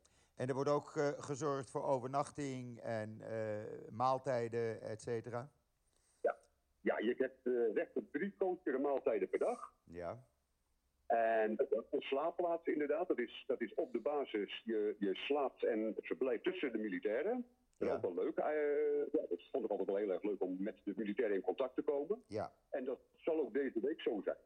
En 0.44 0.50
er 0.50 0.56
wordt 0.56 0.70
ook 0.70 0.96
eh, 0.96 1.08
gezorgd 1.18 1.70
voor 1.70 1.82
overnachting 1.84 2.80
en 2.80 3.20
eh, 3.20 3.90
maaltijden, 3.90 4.80
et 4.82 5.00
cetera. 5.00 5.50
Ja, 6.80 6.98
je 6.98 7.14
hebt 7.18 7.46
eh, 7.46 7.74
recht 7.74 7.96
op 7.96 8.12
drie 8.12 8.34
kostere 8.38 8.78
maaltijden 8.78 9.28
per 9.28 9.38
dag. 9.38 9.72
Ja, 9.84 10.24
En 11.06 11.56
een 11.90 12.00
slaapplaats 12.02 12.66
inderdaad, 12.66 13.08
dat 13.08 13.18
is, 13.18 13.44
dat 13.46 13.60
is 13.60 13.74
op 13.74 13.92
de 13.92 14.00
basis. 14.00 14.62
Je, 14.64 14.96
je 14.98 15.14
slaapt 15.14 15.64
en 15.64 15.94
verblijft 16.00 16.44
tussen 16.44 16.72
de 16.72 16.78
militairen. 16.78 17.46
Dat 17.78 17.88
is 17.88 17.94
Ja. 17.94 17.94
ook 17.94 18.14
wel 18.14 18.24
leuk. 18.24 18.36
Ja, 18.38 19.26
dat 19.28 19.42
vond 19.52 19.64
ik 19.64 19.70
altijd 19.70 19.88
wel 19.88 19.96
heel 19.96 20.10
erg 20.12 20.22
leuk 20.22 20.42
om 20.42 20.56
met 20.62 20.76
de 20.84 20.92
militairen 20.96 21.36
in 21.36 21.42
contact 21.42 21.74
te 21.74 21.82
komen. 21.82 22.22
ja. 22.26 22.52
En 22.70 22.84
dat 22.84 22.98
zal 23.16 23.40
ook 23.40 23.52
deze 23.52 23.80
week 23.80 24.00
zo 24.00 24.20
zijn. 24.24 24.36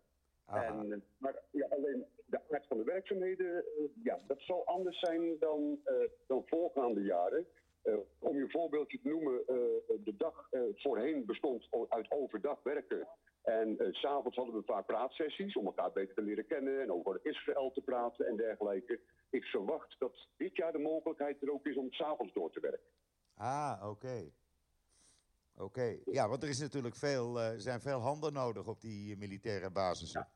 Aha. 0.48 0.66
En, 0.66 1.04
maar 1.18 1.42
ja, 1.50 1.66
alleen 1.70 2.06
de 2.26 2.40
aard 2.50 2.66
van 2.66 2.76
de 2.76 2.84
werkzaamheden, 2.84 3.56
eh, 3.56 3.84
ja, 4.02 4.18
dat 4.26 4.40
zal 4.40 4.66
anders 4.66 4.98
zijn 4.98 5.36
dan, 5.38 5.80
eh, 5.84 5.94
dan 6.26 6.42
voorgaande 6.46 7.02
jaren. 7.02 7.46
Eh, 7.82 7.94
om 8.18 8.36
je 8.36 8.42
een 8.42 8.50
voorbeeldje 8.50 9.00
te 9.00 9.08
noemen, 9.08 9.42
de 10.04 10.14
dag 10.16 10.48
voorheen 10.74 11.24
bestond 11.26 11.68
uit 11.88 12.10
overdag 12.10 12.62
werken. 12.62 13.08
En 13.42 13.76
s 13.90 14.00
s'avonds 14.00 14.36
hadden 14.36 14.54
we 14.54 14.62
vaak 14.62 14.86
praatsessies 14.86 15.56
om 15.56 15.66
elkaar 15.66 15.92
beter 15.92 16.14
te 16.14 16.22
leren 16.22 16.46
kennen 16.46 16.82
en 16.82 16.92
over 16.92 17.20
Israël 17.22 17.70
te 17.70 17.80
praten 17.80 18.26
en 18.26 18.36
dergelijke. 18.36 19.00
Ik 19.30 19.44
verwacht 19.44 19.96
dat 19.98 20.28
dit 20.36 20.56
jaar 20.56 20.72
de 20.72 20.78
mogelijkheid 20.78 21.42
er 21.42 21.52
ook 21.52 21.66
is 21.66 21.76
om 21.76 21.92
s'avonds 21.92 22.32
door 22.32 22.50
te 22.50 22.60
werken. 22.60 22.88
Ah, 23.34 23.88
oké. 23.90 24.30
Oké, 25.56 25.98
ja, 26.04 26.28
want 26.28 26.42
er 26.42 26.48
is 26.48 26.60
natuurlijk 26.60 26.96
veel, 26.96 27.38
uh, 27.38 27.50
zijn 27.56 27.80
veel 27.80 28.00
handen 28.00 28.32
nodig 28.32 28.66
op 28.66 28.80
die 28.80 29.16
militaire 29.16 29.70
basissen. 29.70 30.28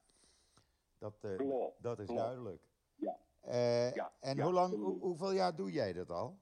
Dat, 1.03 1.25
uh, 1.41 1.67
dat 1.79 1.99
is 1.99 2.07
duidelijk. 2.07 2.62
Ja. 2.97 3.19
Uh, 3.49 3.95
ja. 3.95 4.12
En 4.21 4.41
hoe 4.41 4.53
lang, 4.53 4.75
hoe, 4.75 4.99
hoeveel 4.99 5.33
jaar 5.33 5.57
doe 5.57 5.71
jij 5.71 5.93
dat 5.93 6.11
al? 6.11 6.38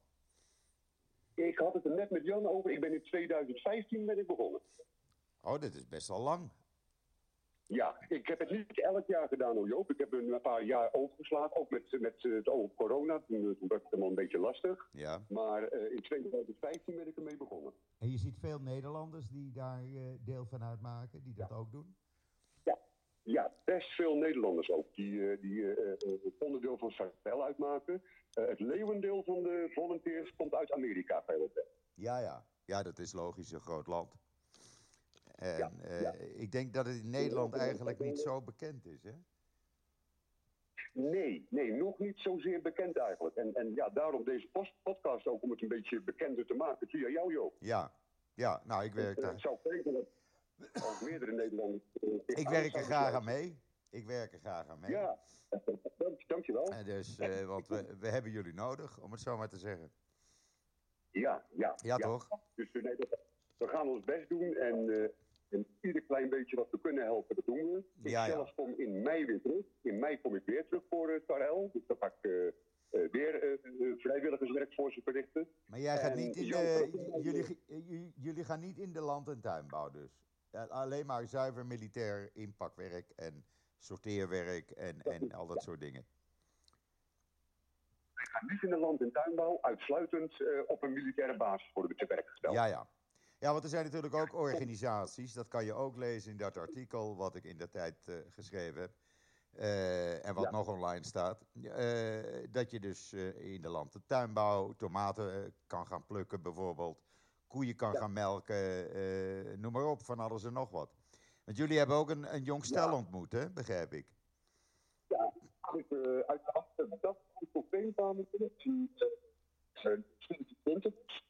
Ik 1.35 1.59
had 1.59 1.75
het 1.75 1.85
er 1.85 1.95
net 1.95 2.11
met 2.11 2.25
Jan 2.25 2.47
over. 2.47 2.71
Ik 2.71 2.81
ben 2.81 2.93
in 2.93 3.03
2015 3.03 4.07
ben 4.07 4.19
ik 4.19 4.27
begonnen. 4.27 4.61
Oh, 5.41 5.61
dat 5.61 5.75
is 5.75 5.89
best 5.89 6.11
al 6.11 6.21
lang. 6.21 6.51
Ja, 7.67 7.97
ik 8.09 8.27
heb 8.27 8.39
het 8.39 8.51
niet 8.51 8.81
elk 8.81 9.07
jaar 9.07 9.29
gedaan 9.29 9.57
hoor 9.57 9.69
Joop. 9.69 9.91
Ik 9.91 9.99
heb 9.99 10.13
een 10.13 10.41
paar 10.43 10.63
jaar 10.63 10.93
overgeslagen, 10.93 11.57
ook 11.57 11.71
met, 11.71 12.01
met 12.01 12.23
het 12.23 12.49
over 12.49 12.75
corona. 12.75 13.21
Toen, 13.21 13.57
toen 13.59 13.69
werd 13.69 13.83
het 13.83 13.93
allemaal 13.93 14.09
een 14.09 14.15
beetje 14.15 14.39
lastig. 14.39 14.89
Ja. 14.93 15.25
Maar 15.29 15.73
uh, 15.73 15.93
in 15.93 16.03
2015 16.03 16.97
ben 16.97 17.07
ik 17.07 17.17
ermee 17.17 17.37
begonnen. 17.37 17.73
En 17.99 18.11
je 18.11 18.19
ziet 18.19 18.39
veel 18.39 18.59
Nederlanders 18.59 19.29
die 19.29 19.53
daar 19.53 19.85
uh, 19.85 20.03
deel 20.25 20.47
van 20.47 20.63
uitmaken, 20.63 21.23
die 21.23 21.35
dat 21.35 21.49
ja. 21.49 21.57
ook 21.57 21.73
doen? 21.73 21.97
Ja. 23.23 23.53
best 23.65 23.95
veel 23.95 24.15
Nederlanders 24.15 24.71
ook. 24.71 24.95
Die, 24.95 25.13
uh, 25.13 25.41
die 25.41 25.65
het 25.65 26.39
onderdeel 26.39 26.79
van 26.79 26.91
Sartel 26.91 27.45
uitmaken. 27.45 28.03
het 28.31 28.61
leeuwendeel 28.61 29.23
van 29.23 29.43
de 29.43 29.71
volunteers 29.75 30.35
komt 30.37 30.55
uit 30.55 30.73
Amerika. 30.73 31.25
Ja, 31.95 32.19
ja. 32.19 32.45
Ja, 32.65 32.83
dat 32.83 32.99
is 32.99 33.13
logisch, 33.13 33.53
een 33.53 33.61
groot 33.61 33.87
land. 33.87 34.15
En 35.35 35.59
ja, 35.59 35.71
ja. 36.01 36.13
ik 36.37 36.53
denk 36.53 36.75
dat 36.75 36.87
het 36.87 36.97
in 36.97 37.11
Nederland 37.11 37.55
eigenlijk 37.57 37.99
niet 37.99 38.19
zo 38.19 38.43
bekend 38.43 38.87
is, 38.87 39.03
hè? 39.03 39.13
Nee, 40.93 41.47
nee, 41.51 41.73
nog 41.73 41.99
niet 41.99 42.19
zozeer 42.19 42.63
bekend 42.63 42.97
eigenlijk. 42.97 43.37
En, 43.37 43.55
en 43.55 43.75
ja, 43.75 43.89
daarom 43.89 44.25
deze 44.25 44.49
podcast 44.83 45.27
ook 45.27 45.43
om 45.43 45.51
het 45.51 45.63
een 45.63 45.69
beetje 45.69 46.01
bekender 46.01 46.47
te 46.47 46.55
maken 46.55 46.89
via 46.89 47.09
jou. 47.09 47.51
Ja, 47.59 47.93
ja 48.35 48.63
nou, 48.65 48.85
ik 48.85 48.93
werk 48.93 49.21
daar. 49.21 49.33
Ik 49.33 49.41
zou 49.41 49.59
meerdere 51.05 51.33
Nederlanders... 51.33 51.83
ik 52.27 52.49
werk 52.49 52.75
er 52.75 52.83
graag 52.83 53.15
aan 53.15 53.25
mee. 53.25 53.59
Ik 53.91 54.07
werk 54.07 54.33
er 54.33 54.39
graag 54.39 54.69
aan 54.69 54.81
mee. 54.81 54.91
Ja, 54.91 55.19
dank, 55.97 56.29
dankjewel. 56.29 56.65
En 56.65 56.85
dus, 56.85 57.19
uh, 57.19 57.47
want 57.47 57.69
we, 57.69 57.97
we 57.99 58.09
hebben 58.09 58.31
jullie 58.31 58.55
nodig, 58.55 59.01
om 59.01 59.11
het 59.13 59.21
zo 59.21 59.37
maar 59.37 59.49
te 59.49 59.59
zeggen. 59.59 59.91
Ja, 61.11 61.47
ja. 61.51 61.79
Ja, 61.83 61.97
toch? 61.97 62.29
Dus 62.55 62.69
nee, 62.73 62.97
we 63.57 63.69
gaan 63.69 63.89
ons 63.89 64.05
best 64.05 64.29
doen 64.29 64.55
en... 64.57 64.87
Uh, 64.89 65.09
en 65.51 65.67
ieder 65.81 66.03
klein 66.03 66.29
beetje 66.29 66.57
wat 66.57 66.71
we 66.71 66.81
kunnen 66.81 67.05
helpen, 67.05 67.37
dat 67.37 67.45
doen 67.45 67.73
we. 67.73 67.85
Ik 68.03 68.11
ja, 68.11 68.27
ja. 68.27 68.33
zelf 68.33 68.55
kom 68.55 68.75
in 68.77 69.03
mei 69.03 69.25
weer 69.25 69.41
terug. 69.41 69.65
In 69.83 69.99
mei 69.99 70.21
kom 70.21 70.37
ik 70.37 70.43
weer 70.45 70.67
terug 70.67 70.83
voor 70.89 71.11
uh, 71.11 71.21
Tarel. 71.27 71.71
Dus 71.73 71.87
dan 71.87 71.97
ga 71.97 72.07
ik 72.07 72.31
uh, 72.31 73.11
weer 73.11 73.59
vrijwilligerswerk 73.99 74.75
voor 74.75 74.93
ze 74.93 75.01
verrichten. 75.03 75.49
Maar 75.67 75.81
jij 75.81 75.97
gaat 75.99 76.11
en 76.11 76.17
niet 76.17 76.37
in 76.37 76.51
de, 76.51 76.91
jullie, 77.21 78.13
jullie 78.17 78.45
gaan 78.45 78.61
niet 78.61 78.79
in 78.79 78.93
de 78.93 79.01
land- 79.01 79.29
en 79.29 79.41
tuinbouw 79.41 79.91
dus? 79.91 80.21
Alleen 80.69 81.07
maar 81.07 81.27
zuiver 81.27 81.67
militair 81.67 82.31
inpakwerk 82.33 83.11
en 83.17 83.45
sorteerwerk 83.79 84.71
en, 84.71 85.03
en 85.03 85.33
al 85.33 85.47
dat 85.47 85.63
soort 85.63 85.81
dingen? 85.81 86.07
Niet 88.41 88.63
in 88.63 88.71
de 88.71 88.79
land- 88.79 89.01
en 89.01 89.13
tuinbouw, 89.13 89.59
uitsluitend 89.61 90.35
op 90.67 90.83
een 90.83 90.93
militaire 90.93 91.37
basis 91.37 91.73
worden 91.73 91.97
te 91.97 92.07
werk 92.07 92.29
gesteld. 92.29 92.55
Ja, 92.55 92.65
ja. 92.65 92.89
Ja, 93.39 93.53
want 93.53 93.65
er 93.65 93.71
zijn 93.71 93.85
natuurlijk 93.85 94.15
ook 94.15 94.35
organisaties, 94.35 95.33
dat 95.33 95.49
kan 95.49 95.65
je 95.65 95.73
ook 95.73 95.97
lezen 95.97 96.31
in 96.31 96.37
dat 96.37 96.57
artikel 96.57 97.17
wat 97.17 97.35
ik 97.35 97.45
in 97.45 97.59
de 97.59 97.69
tijd 97.69 98.09
uh, 98.09 98.17
geschreven 98.29 98.81
heb. 98.81 98.91
Uh, 99.59 100.27
en 100.27 100.35
wat 100.35 100.45
ja. 100.45 100.51
nog 100.51 100.69
online 100.69 101.05
staat. 101.05 101.45
Dat 102.51 102.71
je 102.71 102.81
dus 102.81 103.13
in 103.37 103.63
de 103.63 103.69
land 103.69 103.93
de 103.93 104.05
tuinbouw 104.07 104.73
tomaten 104.73 105.55
kan 105.67 105.87
gaan 105.87 106.07
plukken 106.07 106.43
bijvoorbeeld. 106.43 107.03
Koeien 107.51 107.77
kan 107.77 107.93
ja. 107.93 107.99
gaan 107.99 108.13
melken, 108.13 109.61
noem 109.61 109.73
maar 109.73 109.87
op, 109.87 110.03
van 110.03 110.19
alles 110.19 110.45
en 110.45 110.53
nog 110.53 110.71
wat. 110.71 110.91
Want 111.45 111.57
jullie 111.57 111.79
hebben 111.79 111.97
ook 111.97 112.11
een, 112.11 112.35
een 112.35 112.43
jong 112.43 112.65
stel 112.65 112.89
ja. 112.89 112.95
ontmoet, 112.95 113.33
hè? 113.33 113.51
begrijp 113.51 113.93
ik. 113.93 114.07
Ja, 115.09 115.33
uit, 115.61 115.93
uit 116.27 116.45
de 116.45 116.53
Amsterdam 116.53 117.17
probleem 117.53 117.95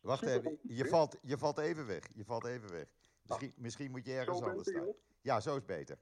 Wacht 0.00 0.22
even, 0.22 0.58
je 0.62 0.84
valt, 0.86 1.18
je 1.22 1.38
valt 1.38 1.58
even 1.58 1.86
weg. 1.86 2.08
Je 2.14 2.24
valt 2.24 2.44
even 2.44 2.70
weg. 2.70 2.94
Misschien, 3.22 3.52
misschien 3.56 3.90
moet 3.90 4.06
je 4.06 4.12
ergens 4.12 4.42
anders 4.42 4.68
staan. 4.68 4.92
Ja, 5.20 5.40
zo 5.40 5.56
is 5.56 5.64
beter. 5.64 5.98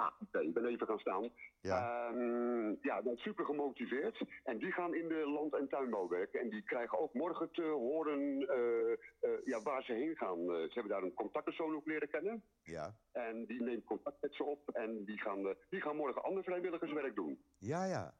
Ah, 0.00 0.06
oké, 0.06 0.24
okay, 0.24 0.44
ik 0.44 0.54
ben 0.54 0.64
even 0.66 0.86
gaan 0.86 0.98
staan. 0.98 1.30
Ja, 1.60 2.08
um, 2.08 2.78
ja 2.82 3.02
ben 3.02 3.16
super 3.16 3.44
gemotiveerd. 3.44 4.24
En 4.44 4.58
die 4.58 4.72
gaan 4.72 4.94
in 4.94 5.08
de 5.08 5.30
land- 5.30 5.54
en 5.54 5.68
tuinbouw 5.68 6.08
werken. 6.08 6.40
En 6.40 6.50
die 6.50 6.62
krijgen 6.62 6.98
ook 6.98 7.14
morgen 7.14 7.50
te 7.50 7.62
horen 7.62 8.20
uh, 8.40 8.96
uh, 9.30 9.38
ja, 9.44 9.62
waar 9.62 9.82
ze 9.82 9.92
heen 9.92 10.16
gaan. 10.16 10.38
Uh, 10.38 10.46
ze 10.46 10.70
hebben 10.72 10.92
daar 10.92 11.02
een 11.02 11.14
contactpersoon 11.14 11.74
ook 11.74 11.86
leren 11.86 12.08
kennen. 12.10 12.42
Ja. 12.62 12.94
En 13.12 13.44
die 13.46 13.62
neemt 13.62 13.84
contact 13.84 14.16
met 14.20 14.34
ze 14.34 14.44
op. 14.44 14.68
En 14.68 15.04
die 15.04 15.18
gaan, 15.20 15.54
die 15.68 15.80
gaan 15.80 15.96
morgen 15.96 16.22
ander 16.22 16.42
vrijwilligerswerk 16.44 17.14
doen. 17.14 17.42
Ja, 17.58 17.84
ja. 17.84 18.14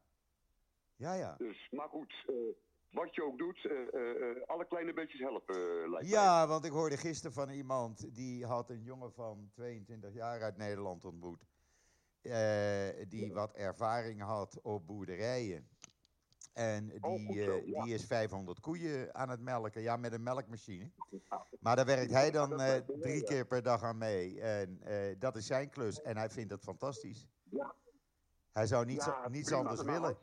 Ja, 0.95 1.13
ja. 1.13 1.35
Dus, 1.37 1.67
maar 1.71 1.89
goed, 1.89 2.13
wat 2.91 3.15
je 3.15 3.23
ook 3.23 3.37
doet, 3.37 3.63
uh, 3.63 3.71
uh, 3.93 4.41
alle 4.45 4.65
kleine 4.67 4.93
beetjes 4.93 5.19
helpen, 5.19 5.89
lijkt 5.89 6.09
Ja, 6.09 6.37
mij. 6.37 6.47
want 6.47 6.65
ik 6.65 6.71
hoorde 6.71 6.97
gisteren 6.97 7.33
van 7.33 7.49
iemand 7.49 8.15
die 8.15 8.45
had 8.45 8.69
een 8.69 8.83
jongen 8.83 9.11
van 9.11 9.49
22 9.53 10.13
jaar 10.13 10.41
uit 10.41 10.57
Nederland 10.57 11.05
ontmoet. 11.05 11.43
Uh, 12.21 13.05
die 13.07 13.33
wat 13.33 13.53
ervaring 13.53 14.21
had 14.21 14.61
op 14.61 14.87
boerderijen. 14.87 15.69
En 16.53 16.87
die, 16.87 16.99
oh, 17.01 17.31
zo, 17.33 17.61
ja. 17.65 17.83
die 17.83 17.93
is 17.93 18.05
500 18.05 18.59
koeien 18.59 19.15
aan 19.15 19.29
het 19.29 19.39
melken, 19.39 19.81
ja, 19.81 19.97
met 19.97 20.13
een 20.13 20.23
melkmachine. 20.23 20.91
Maar 21.59 21.75
daar 21.75 21.85
werkt 21.85 22.11
hij 22.11 22.31
dan 22.31 22.49
drie 22.99 23.23
keer 23.23 23.45
per 23.45 23.61
dag 23.63 23.83
aan 23.83 23.97
mee. 23.97 24.41
En 24.41 24.79
dat 25.19 25.35
is 25.35 25.45
zijn 25.45 25.69
klus. 25.69 26.01
En 26.01 26.17
hij 26.17 26.29
vindt 26.29 26.51
het 26.51 26.63
fantastisch. 26.63 27.27
Ja. 27.43 27.75
Hij 28.51 28.65
zou 28.65 28.85
niets, 28.85 29.05
ja, 29.05 29.29
niets 29.29 29.51
anders 29.51 29.83
willen. 29.83 30.17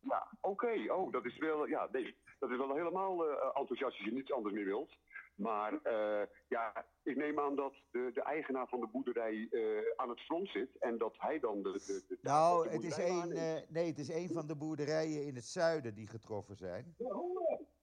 Ja, 0.00 0.28
oké. 0.40 0.66
Okay. 0.66 0.88
Oh, 0.88 1.12
dat 1.12 1.24
is 1.24 1.38
wel, 1.38 1.66
ja, 1.66 1.88
nee, 1.92 2.16
dat 2.38 2.50
is 2.50 2.56
wel 2.56 2.74
helemaal 2.74 3.24
enthousiast 3.54 3.96
als 3.96 4.04
je 4.04 4.12
niets 4.12 4.32
anders 4.32 4.54
meer 4.54 4.64
wilt. 4.64 4.96
Maar 5.40 5.72
uh, 5.72 6.26
ja, 6.48 6.86
ik 7.02 7.16
neem 7.16 7.38
aan 7.38 7.56
dat 7.56 7.74
de, 7.90 8.10
de 8.14 8.22
eigenaar 8.22 8.68
van 8.68 8.80
de 8.80 8.86
boerderij 8.86 9.48
uh, 9.50 9.78
aan 9.96 10.08
het 10.08 10.20
front 10.20 10.48
zit 10.48 10.78
en 10.78 10.98
dat 10.98 11.14
hij 11.18 11.38
dan 11.38 11.62
de. 11.62 11.72
de, 11.72 12.04
de 12.08 12.18
nou, 12.22 12.68
de 12.68 12.74
het 12.74 12.84
is 12.84 12.96
een, 12.96 13.28
nee, 13.68 13.86
het 13.86 13.98
is 13.98 14.08
een 14.08 14.28
van 14.28 14.46
de 14.46 14.56
boerderijen 14.56 15.26
in 15.26 15.34
het 15.34 15.44
zuiden 15.44 15.94
die 15.94 16.06
getroffen 16.06 16.56
zijn. 16.56 16.94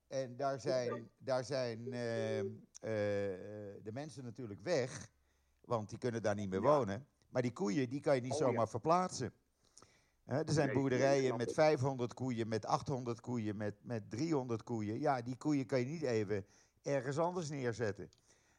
En 0.07 0.35
daar 0.35 0.59
zijn, 0.59 1.09
daar 1.17 1.43
zijn 1.43 1.83
de 3.83 3.91
mensen 3.93 4.23
natuurlijk 4.23 4.61
weg, 4.63 5.11
want 5.61 5.89
die 5.89 5.97
kunnen 5.97 6.21
daar 6.21 6.35
niet 6.35 6.49
meer 6.49 6.61
ja. 6.61 6.77
wonen. 6.77 7.07
Maar 7.29 7.41
die 7.41 7.53
koeien, 7.53 7.89
die 7.89 7.99
kan 7.99 8.15
je 8.15 8.21
niet 8.21 8.31
oh, 8.31 8.37
zomaar 8.37 8.53
ja. 8.53 8.67
verplaatsen. 8.67 9.33
He, 10.23 10.37
er 10.37 10.53
zijn 10.53 10.73
boerderijen 10.73 11.37
met 11.37 11.53
500 11.53 12.13
koeien, 12.13 12.47
met 12.47 12.65
800 12.65 13.19
koeien, 13.19 13.57
met, 13.57 13.75
met 13.81 14.09
300 14.09 14.63
koeien. 14.63 14.99
Ja, 14.99 15.21
die 15.21 15.37
koeien 15.37 15.65
kan 15.65 15.79
je 15.79 15.85
niet 15.85 16.01
even 16.01 16.45
ergens 16.81 17.17
anders 17.17 17.49
neerzetten. 17.49 18.09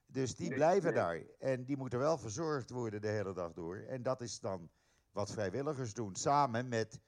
Dus 0.06 0.34
die 0.34 0.54
blijven 0.54 0.94
daar. 0.94 1.22
En 1.38 1.64
die 1.64 1.76
moeten 1.76 1.98
wel 1.98 2.18
verzorgd 2.18 2.70
worden 2.70 3.00
de 3.00 3.08
hele 3.08 3.34
dag 3.34 3.52
door. 3.52 3.76
En 3.76 4.02
dat 4.02 4.20
is 4.20 4.40
dan 4.40 4.70
wat 5.12 5.30
vrijwilligers 5.30 5.94
doen. 5.94 6.16
Samen 6.16 6.68
met 6.68 7.00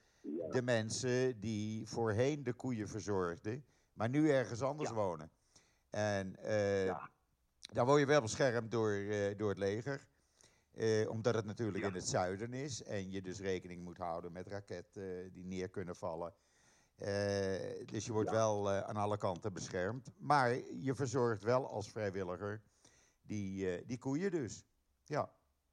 de 0.49 0.61
mensen 0.61 1.39
die 1.39 1.87
voorheen 1.87 2.43
de 2.43 2.53
koeien 2.53 2.87
verzorgden. 2.87 3.65
Maar 3.93 4.09
nu 4.09 4.29
ergens 4.29 4.61
anders 4.61 4.89
ja. 4.89 4.95
wonen. 4.95 5.31
En 5.89 6.35
uh, 6.43 6.85
ja. 6.85 7.09
dan 7.73 7.85
word 7.85 7.99
je 7.99 8.05
wel 8.05 8.21
beschermd 8.21 8.71
door, 8.71 8.91
uh, 8.91 9.37
door 9.37 9.49
het 9.49 9.57
leger. 9.57 10.07
Uh, 10.73 11.09
omdat 11.09 11.35
het 11.35 11.45
natuurlijk 11.45 11.83
in 11.83 11.93
het 11.93 12.07
zuiden 12.07 12.53
is 12.53 12.83
en 12.83 13.11
je 13.11 13.21
dus 13.21 13.39
rekening 13.39 13.83
moet 13.83 13.97
houden 13.97 14.31
met 14.31 14.47
raketten 14.47 15.31
die 15.31 15.45
neer 15.45 15.69
kunnen 15.69 15.95
vallen. 15.95 16.33
Uh, 17.01 17.07
dus 17.85 18.05
je 18.05 18.11
wordt 18.11 18.29
ja. 18.29 18.35
wel 18.35 18.71
aan 18.71 18.95
alle 18.95 19.17
kanten 19.17 19.53
beschermd. 19.53 20.11
Maar 20.17 20.55
je 20.71 20.95
verzorgt 20.95 21.43
wel 21.43 21.69
als 21.69 21.89
vrijwilliger 21.89 22.61
die, 23.21 23.85
die 23.85 23.97
koeien 23.97 24.31
dus. 24.31 24.65
Ja. 25.05 25.31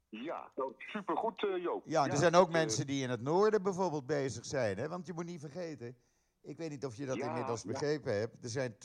Ja, 0.09 0.51
nou, 0.55 0.73
supergoed 0.77 1.39
Joop. 1.39 1.83
Ja, 1.85 2.07
er 2.07 2.17
zijn 2.17 2.35
ook 2.35 2.51
mensen 2.51 2.87
die 2.87 3.03
in 3.03 3.09
het 3.09 3.21
noorden 3.21 3.63
bijvoorbeeld 3.63 4.05
bezig 4.05 4.45
zijn. 4.45 4.77
Hè? 4.77 4.87
Want 4.87 5.05
je 5.05 5.13
moet 5.13 5.25
niet 5.25 5.39
vergeten, 5.39 5.95
ik 6.41 6.57
weet 6.57 6.69
niet 6.69 6.85
of 6.85 6.95
je 6.95 7.05
dat 7.05 7.17
inmiddels 7.17 7.63
begrepen 7.63 8.13
hebt. 8.19 8.43
Er 8.43 8.49
zijn 8.49 8.75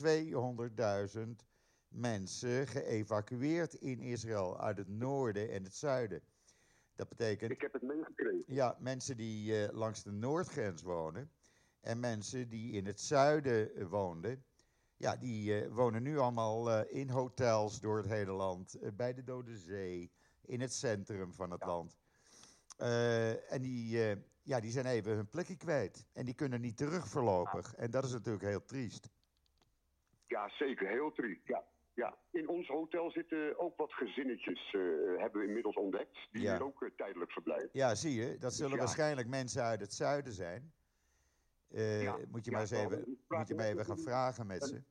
200.000 1.17 1.29
mensen 1.87 2.67
geëvacueerd 2.67 3.73
in 3.73 3.99
Israël 3.99 4.59
uit 4.59 4.77
het 4.77 4.87
noorden 4.87 5.51
en 5.51 5.63
het 5.63 5.75
zuiden. 5.75 6.21
Dat 6.95 7.09
betekent. 7.09 7.51
Ik 7.51 7.61
heb 7.61 7.73
het 7.73 7.81
meegekregen. 7.81 8.43
Ja, 8.47 8.75
mensen 8.79 9.17
die 9.17 9.51
uh, 9.51 9.67
langs 9.71 10.03
de 10.03 10.11
noordgrens 10.11 10.81
wonen. 10.81 11.31
En 11.85 11.99
mensen 11.99 12.49
die 12.49 12.71
in 12.73 12.85
het 12.85 13.01
zuiden 13.01 13.89
woonden. 13.89 14.43
ja, 14.97 15.15
die 15.15 15.61
eh, 15.61 15.71
wonen 15.71 16.03
nu 16.03 16.17
allemaal 16.17 16.71
eh, 16.71 16.99
in 17.01 17.09
hotels 17.09 17.79
door 17.79 17.97
het 17.97 18.05
hele 18.07 18.31
land, 18.31 18.73
eh, 18.73 18.89
bij 18.93 19.13
de 19.13 19.23
Dode 19.23 19.57
Zee, 19.57 20.11
in 20.41 20.61
het 20.61 20.73
centrum 20.73 21.33
van 21.33 21.51
het 21.51 21.65
land. 21.65 21.97
Eh, 22.77 23.51
en 23.53 23.61
die, 23.61 24.03
eh, 24.09 24.17
ja, 24.43 24.59
die 24.59 24.71
zijn 24.71 24.85
even 24.85 25.11
hun 25.15 25.29
plekje 25.29 25.55
kwijt. 25.57 26.05
En 26.13 26.25
die 26.25 26.33
kunnen 26.35 26.61
niet 26.61 26.77
terug 26.77 27.07
voorlopig. 27.07 27.75
En 27.75 27.91
dat 27.91 28.03
is 28.03 28.11
natuurlijk 28.11 28.43
heel 28.45 28.65
triest. 28.65 29.09
Ja, 30.27 30.49
zeker. 30.49 30.87
Heel 30.87 31.11
triest. 31.11 31.47
Ja. 31.47 31.63
Ja, 31.93 32.17
in 32.31 32.47
ons 32.47 32.67
hotel 32.67 33.11
zitten 33.11 33.59
ook 33.59 33.77
wat 33.77 33.93
gezinnetjes, 33.93 34.73
eh, 34.73 34.81
hebben 35.21 35.41
we 35.41 35.47
inmiddels 35.47 35.75
ontdekt, 35.75 36.17
die 36.31 36.41
Ja. 36.41 36.51
hier 36.55 36.63
ook 36.63 36.81
eh, 36.83 36.89
tijdelijk 36.97 37.31
verblijven. 37.31 37.69
Ja, 37.73 37.95
zie 37.95 38.13
je, 38.13 38.37
dat 38.37 38.53
zullen 38.53 38.71
ja. 38.71 38.77
waarschijnlijk 38.77 39.27
mensen 39.27 39.63
uit 39.63 39.79
het 39.79 39.93
zuiden 39.93 40.33
zijn. 40.33 40.73
Eh, 41.75 42.03
Ja, 42.03 42.17
Moet 42.29 42.45
je 42.45 42.51
ja, 42.51 42.57
maar 42.57 42.61
eens 42.61 42.71
even, 42.71 43.17
moet 43.27 43.47
je 43.47 43.55
maar 43.55 43.65
even 43.65 43.85
gaan 43.85 43.99
vragen 43.99 44.47
met 44.47 44.63
ze. 44.63 44.81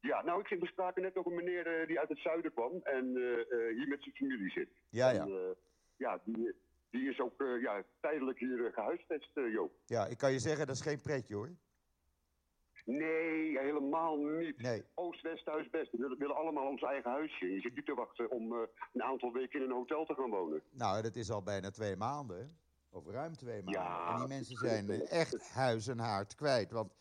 Ja, 0.00 0.22
nou, 0.22 0.40
ik 0.40 0.46
ging 0.46 0.60
bespraken 0.60 1.02
net 1.02 1.16
ook 1.16 1.26
een 1.26 1.34
meneer 1.34 1.66
eh, 1.80 1.86
die 1.86 1.98
uit 2.00 2.08
het 2.08 2.18
zuiden 2.18 2.52
kwam 2.52 2.80
en 2.82 3.16
eh, 3.16 3.40
eh, 3.40 3.76
hier 3.76 3.88
met 3.88 4.02
zijn 4.02 4.14
familie 4.14 4.50
zit. 4.50 4.68
Ja, 4.88 5.12
En, 5.12 5.28
ja. 5.28 5.54
ja, 5.96 6.20
die, 6.24 6.54
die 6.90 7.08
is 7.10 7.20
ook 7.20 7.40
eh, 7.40 7.60
ja, 7.60 7.82
tijdelijk 8.00 8.38
hier 8.38 8.66
eh, 8.66 8.72
gehuisvest, 8.72 9.30
eh, 9.34 9.52
Joop. 9.52 9.72
Ja, 9.86 10.06
ik 10.06 10.18
kan 10.18 10.32
je 10.32 10.38
zeggen, 10.38 10.66
dat 10.66 10.76
is 10.76 10.82
geen 10.82 11.00
pretje 11.00 11.34
hoor. 11.34 11.50
Nee, 12.84 13.58
helemaal 13.58 14.16
niet. 14.16 14.62
Nee. 14.62 14.84
Oost, 14.94 15.22
West, 15.22 15.44
Thuis, 15.44 15.70
Best. 15.70 15.90
We 15.92 15.98
willen, 15.98 16.18
willen 16.18 16.36
allemaal 16.36 16.68
ons 16.68 16.82
eigen 16.82 17.10
huisje. 17.10 17.52
Je 17.54 17.60
zit 17.60 17.74
niet 17.74 17.86
te 17.86 17.94
wachten 17.94 18.30
om 18.30 18.52
eh, 18.52 18.58
een 18.92 19.02
aantal 19.02 19.32
weken 19.32 19.60
in 19.60 19.66
een 19.66 19.76
hotel 19.76 20.04
te 20.04 20.14
gaan 20.14 20.30
wonen. 20.30 20.62
Nou, 20.70 21.02
dat 21.02 21.16
is 21.16 21.30
al 21.30 21.42
bijna 21.42 21.70
twee 21.70 21.96
maanden. 21.96 22.56
Of 22.94 23.06
ruim 23.06 23.36
twee 23.36 23.62
maanden. 23.62 23.82
Ja, 23.82 24.12
en 24.12 24.18
die 24.18 24.28
mensen 24.28 24.56
zijn 24.56 25.06
echt 25.06 25.50
huis 25.50 25.86
en 25.86 25.98
haard 25.98 26.34
kwijt. 26.34 26.70
Want 26.70 26.92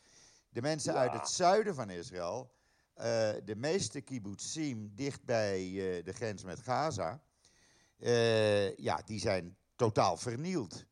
de 0.49 0.61
mensen 0.61 0.93
Ja. 0.93 0.99
uit 0.99 1.13
het 1.13 1.29
zuiden 1.29 1.75
van 1.75 1.89
Israël, 1.89 2.51
eh, 2.93 3.31
de 3.43 3.55
meeste 3.55 4.01
kibbutzim 4.01 4.95
dicht 4.95 5.23
bij 5.23 5.59
eh, 5.59 6.03
de 6.05 6.13
grens 6.13 6.43
met 6.43 6.59
Gaza, 6.59 7.21
eh, 7.97 8.75
ja, 8.77 9.01
die 9.05 9.19
zijn 9.19 9.57
totaal 9.75 10.17
vernield. 10.17 10.85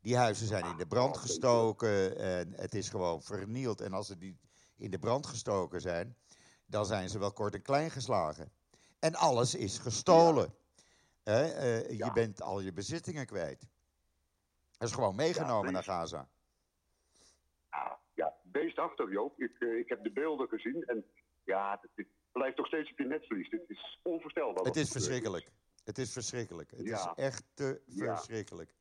Die 0.00 0.16
huizen 0.16 0.46
zijn 0.46 0.64
in 0.64 0.76
de 0.76 0.86
brand 0.86 1.14
Ja, 1.14 1.20
gestoken 1.20 2.18
en 2.18 2.52
het 2.52 2.74
is 2.74 2.88
gewoon 2.88 3.22
vernield. 3.22 3.80
En 3.80 3.92
als 3.92 4.06
ze 4.06 4.18
die 4.18 4.38
in 4.76 4.90
de 4.90 4.98
brand 4.98 5.26
gestoken 5.26 5.80
zijn, 5.80 6.16
dan 6.66 6.86
zijn 6.86 7.08
ze 7.08 7.18
wel 7.18 7.32
kort 7.32 7.54
en 7.54 7.62
klein 7.62 7.90
geslagen. 7.90 8.52
En 8.98 9.14
alles 9.14 9.54
is 9.54 9.78
gestolen. 9.78 10.54
Je 11.24 12.10
bent 12.14 12.42
al 12.42 12.60
je 12.60 12.72
bezittingen 12.72 13.26
kwijt. 13.26 13.66
Dat 14.78 14.88
is 14.88 14.94
gewoon 14.94 15.14
meegenomen 15.14 15.66
Ja, 15.66 15.70
naar 15.70 15.84
Gaza. 15.84 16.28
Ja, 17.70 17.98
ja 18.14 18.34
beestachtig, 18.42 19.10
Joop. 19.10 19.40
Ik, 19.40 19.56
eh, 19.58 19.78
ik 19.78 19.88
heb 19.88 20.02
de 20.02 20.12
beelden 20.12 20.48
gezien 20.48 20.84
en 20.84 21.04
ja, 21.44 21.80
het, 21.94 22.06
blijft 22.32 22.56
nog 22.56 22.66
steeds 22.66 22.90
op 22.90 22.98
je 22.98 23.04
netvlies. 23.04 23.50
Het 23.50 23.64
is 23.70 24.00
onvoorstelbaar. 24.02 24.64
Het 24.64 24.76
is 24.76 24.86
er 24.86 24.92
verschrikkelijk. 24.92 25.50
Het 25.84 25.98
is 25.98 26.12
verschrikkelijk. 26.12 26.70
Het 26.70 26.86
Ja. 26.86 26.94
is 27.16 27.24
echt 27.24 27.44
te 27.54 27.82
verschrikkelijk. 27.86 28.74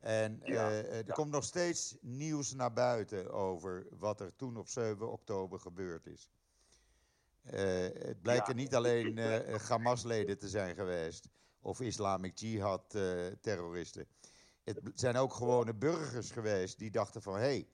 En 0.00 0.40
Ja, 0.44 0.68
eh, 0.70 1.08
er 1.08 1.12
komt 1.12 1.30
nog 1.30 1.44
steeds 1.44 1.96
nieuws 2.00 2.54
naar 2.54 2.72
buiten 2.72 3.30
over 3.32 3.86
wat 3.90 4.20
er 4.20 4.36
toen 4.36 4.56
op 4.56 4.68
7 4.68 5.10
oktober 5.10 5.58
gebeurd 5.60 6.06
is. 6.06 6.30
Eh, 7.42 7.62
het 7.82 8.22
blijken 8.22 8.56
niet 8.56 8.74
alleen 8.74 9.18
eh 9.18 9.68
Hamas-leden 9.68 10.38
te 10.38 10.48
zijn 10.48 10.74
geweest 10.74 11.28
of 11.60 11.80
Islamic 11.80 12.36
Jihad-terroristen. 12.38 14.06
Het 14.74 15.00
zijn 15.00 15.16
ook 15.16 15.32
gewone 15.32 15.74
burgers 15.74 16.30
geweest 16.30 16.78
die 16.78 16.90
dachten 16.90 17.22
van... 17.22 17.34
hé, 17.34 17.40
hey, 17.40 17.68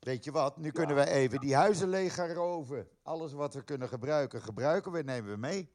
weet 0.00 0.24
je 0.24 0.32
wat, 0.32 0.56
nu 0.56 0.70
kunnen 0.70 0.94
wij 0.96 1.06
even 1.06 1.40
die 1.40 1.54
huizen 1.54 1.88
leeg 1.88 2.14
gaan 2.14 2.30
roven. 2.32 2.88
Alles 3.02 3.32
wat 3.32 3.54
we 3.54 3.64
kunnen 3.64 3.88
gebruiken, 3.88 4.40
gebruiken 4.42 4.92
we, 4.92 5.02
nemen 5.02 5.30
we 5.30 5.36
mee. 5.36 5.72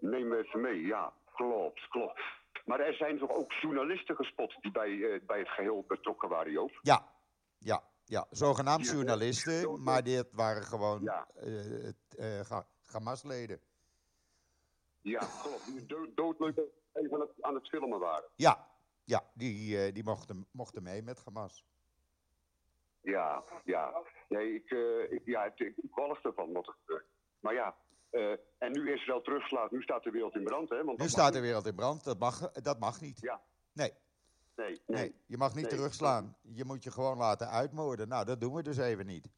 Neem 0.00 0.28
we 0.28 0.36
even 0.44 0.60
mee, 0.60 0.80
ja. 0.80 1.12
Klopt, 1.34 1.88
klopt. 1.88 2.20
Maar 2.64 2.80
er 2.80 2.94
zijn 2.94 3.18
toch 3.18 3.30
ook 3.30 3.52
journalisten 3.52 4.16
gespot 4.16 4.56
die 4.60 4.72
bij, 4.72 4.90
eh, 5.12 5.20
bij 5.26 5.38
het 5.38 5.48
geheel 5.48 5.84
betrokken 5.88 6.28
waren, 6.28 6.52
Joop? 6.52 6.78
Ja, 6.82 7.08
ja, 7.58 7.82
ja. 8.04 8.26
Zogenaamd 8.30 8.86
journalisten, 8.86 9.82
maar 9.82 10.02
dit 10.02 10.34
waren 10.34 10.62
gewoon 10.62 11.02
Ja. 11.02 11.26
eh, 11.34 12.40
eh, 12.40 12.60
Hamas-leden. 12.86 13.60
Ja, 15.00 15.18
klopt. 15.42 15.66
Die 15.66 15.86
dood, 15.86 16.08
doodleuk 16.16 16.58
even 16.92 17.28
aan 17.40 17.54
het 17.54 17.68
filmen 17.68 17.98
waren. 17.98 18.28
Ja, 18.36 18.66
ja 19.04 19.22
die, 19.34 19.78
eh, 19.78 19.94
die 19.94 20.04
mochten, 20.04 20.46
mochten 20.50 20.82
mee 20.82 21.02
met 21.02 21.24
Hamas. 21.24 21.64
Ja, 23.00 23.44
ja. 23.64 24.02
Nee, 24.28 24.54
ik, 24.54 24.70
eh, 24.70 25.12
ik, 25.12 25.22
ja, 25.24 25.44
ik, 25.44 25.58
ik 25.58 25.98
ervan 26.22 26.52
wat 26.52 26.66
er 26.66 26.74
gebeurt. 26.80 27.06
Maar 27.40 27.54
ja, 27.54 27.74
eh, 28.10 28.32
en 28.58 28.72
nu 28.72 28.92
Israël 28.92 29.22
terugslaat, 29.22 29.70
nu 29.70 29.82
staat 29.82 30.02
de 30.02 30.10
wereld 30.10 30.34
in 30.34 30.44
brand, 30.44 30.68
hè? 30.68 30.84
Want 30.84 30.98
Nu 30.98 31.08
staat 31.08 31.32
de 31.32 31.40
wereld 31.40 31.66
in 31.66 31.74
brand, 31.74 32.04
dat 32.04 32.18
mag, 32.18 32.52
dat 32.52 32.78
mag 32.78 33.00
niet. 33.00 33.20
Ja. 33.20 33.40
Nee. 33.72 33.92
Nee, 34.56 34.80
nee. 34.86 35.00
nee, 35.00 35.14
je 35.26 35.36
mag 35.36 35.54
niet 35.54 35.70
Nee. 35.70 35.74
terugslaan. 35.74 36.36
Je 36.42 36.64
moet 36.64 36.84
je 36.84 36.90
gewoon 36.90 37.16
laten 37.16 37.48
uitmoorden. 37.48 38.08
Nou, 38.08 38.24
dat 38.24 38.40
doen 38.40 38.54
we 38.54 38.62
dus 38.62 38.78
even 38.78 39.06
niet. 39.06 39.28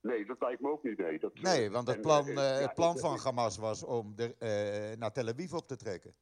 Nee, 0.00 0.26
dat 0.26 0.40
lijkt 0.40 0.60
me 0.60 0.70
ook 0.70 0.82
niet, 0.82 0.98
nee. 0.98 1.18
Dat, 1.18 1.34
Nee, 1.34 1.70
want 1.70 1.88
het 1.88 2.00
plan, 2.00 2.26
ja, 2.26 2.40
het 2.40 2.74
plan 2.74 2.98
van 2.98 3.18
Hamas 3.18 3.56
was 3.56 3.84
om 3.84 4.16
de, 4.16 4.94
naar 4.98 5.12
Tel 5.12 5.28
Aviv 5.28 5.52
op 5.52 5.66
te 5.66 5.76
trekken. 5.76 6.14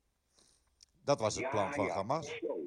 Dat 1.05 1.21
was 1.21 1.35
het 1.35 1.45
Ja, 1.45 1.51
plan 1.51 1.73
van 1.73 1.85
ja, 1.85 1.95
Hamas. 1.95 2.39
zo. 2.39 2.59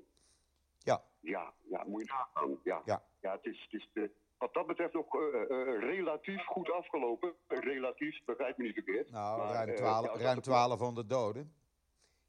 Ja. 0.77 1.03
Ja, 1.19 1.53
ja, 1.69 1.83
moet 1.87 2.01
je 2.01 2.07
nagaan. 2.13 2.59
Ja, 2.63 2.81
Ja. 2.85 3.03
ja 3.21 3.31
het 3.31 3.45
is, 3.45 3.67
het 3.69 3.81
is 3.81 3.89
eh, 3.93 4.09
wat 4.37 4.53
dat 4.53 4.67
betreft 4.67 4.93
nog 4.93 5.15
eh, 5.15 5.41
eh, 5.41 5.79
relatief 5.79 6.45
goed 6.45 6.71
afgelopen. 6.71 7.33
Relatief, 7.47 8.23
begrijp 8.25 8.57
me 8.57 8.63
niet 8.63 8.73
verkeerd. 8.73 9.11
Nou, 9.11 9.37
Maar, 9.37 9.53
ruim, 9.53 9.75
12, 9.75 10.05
ja, 10.05 10.11
als 10.11 10.21
ruim 10.21 10.35
dat- 10.35 10.43
1200 10.43 11.09
doden. 11.09 11.53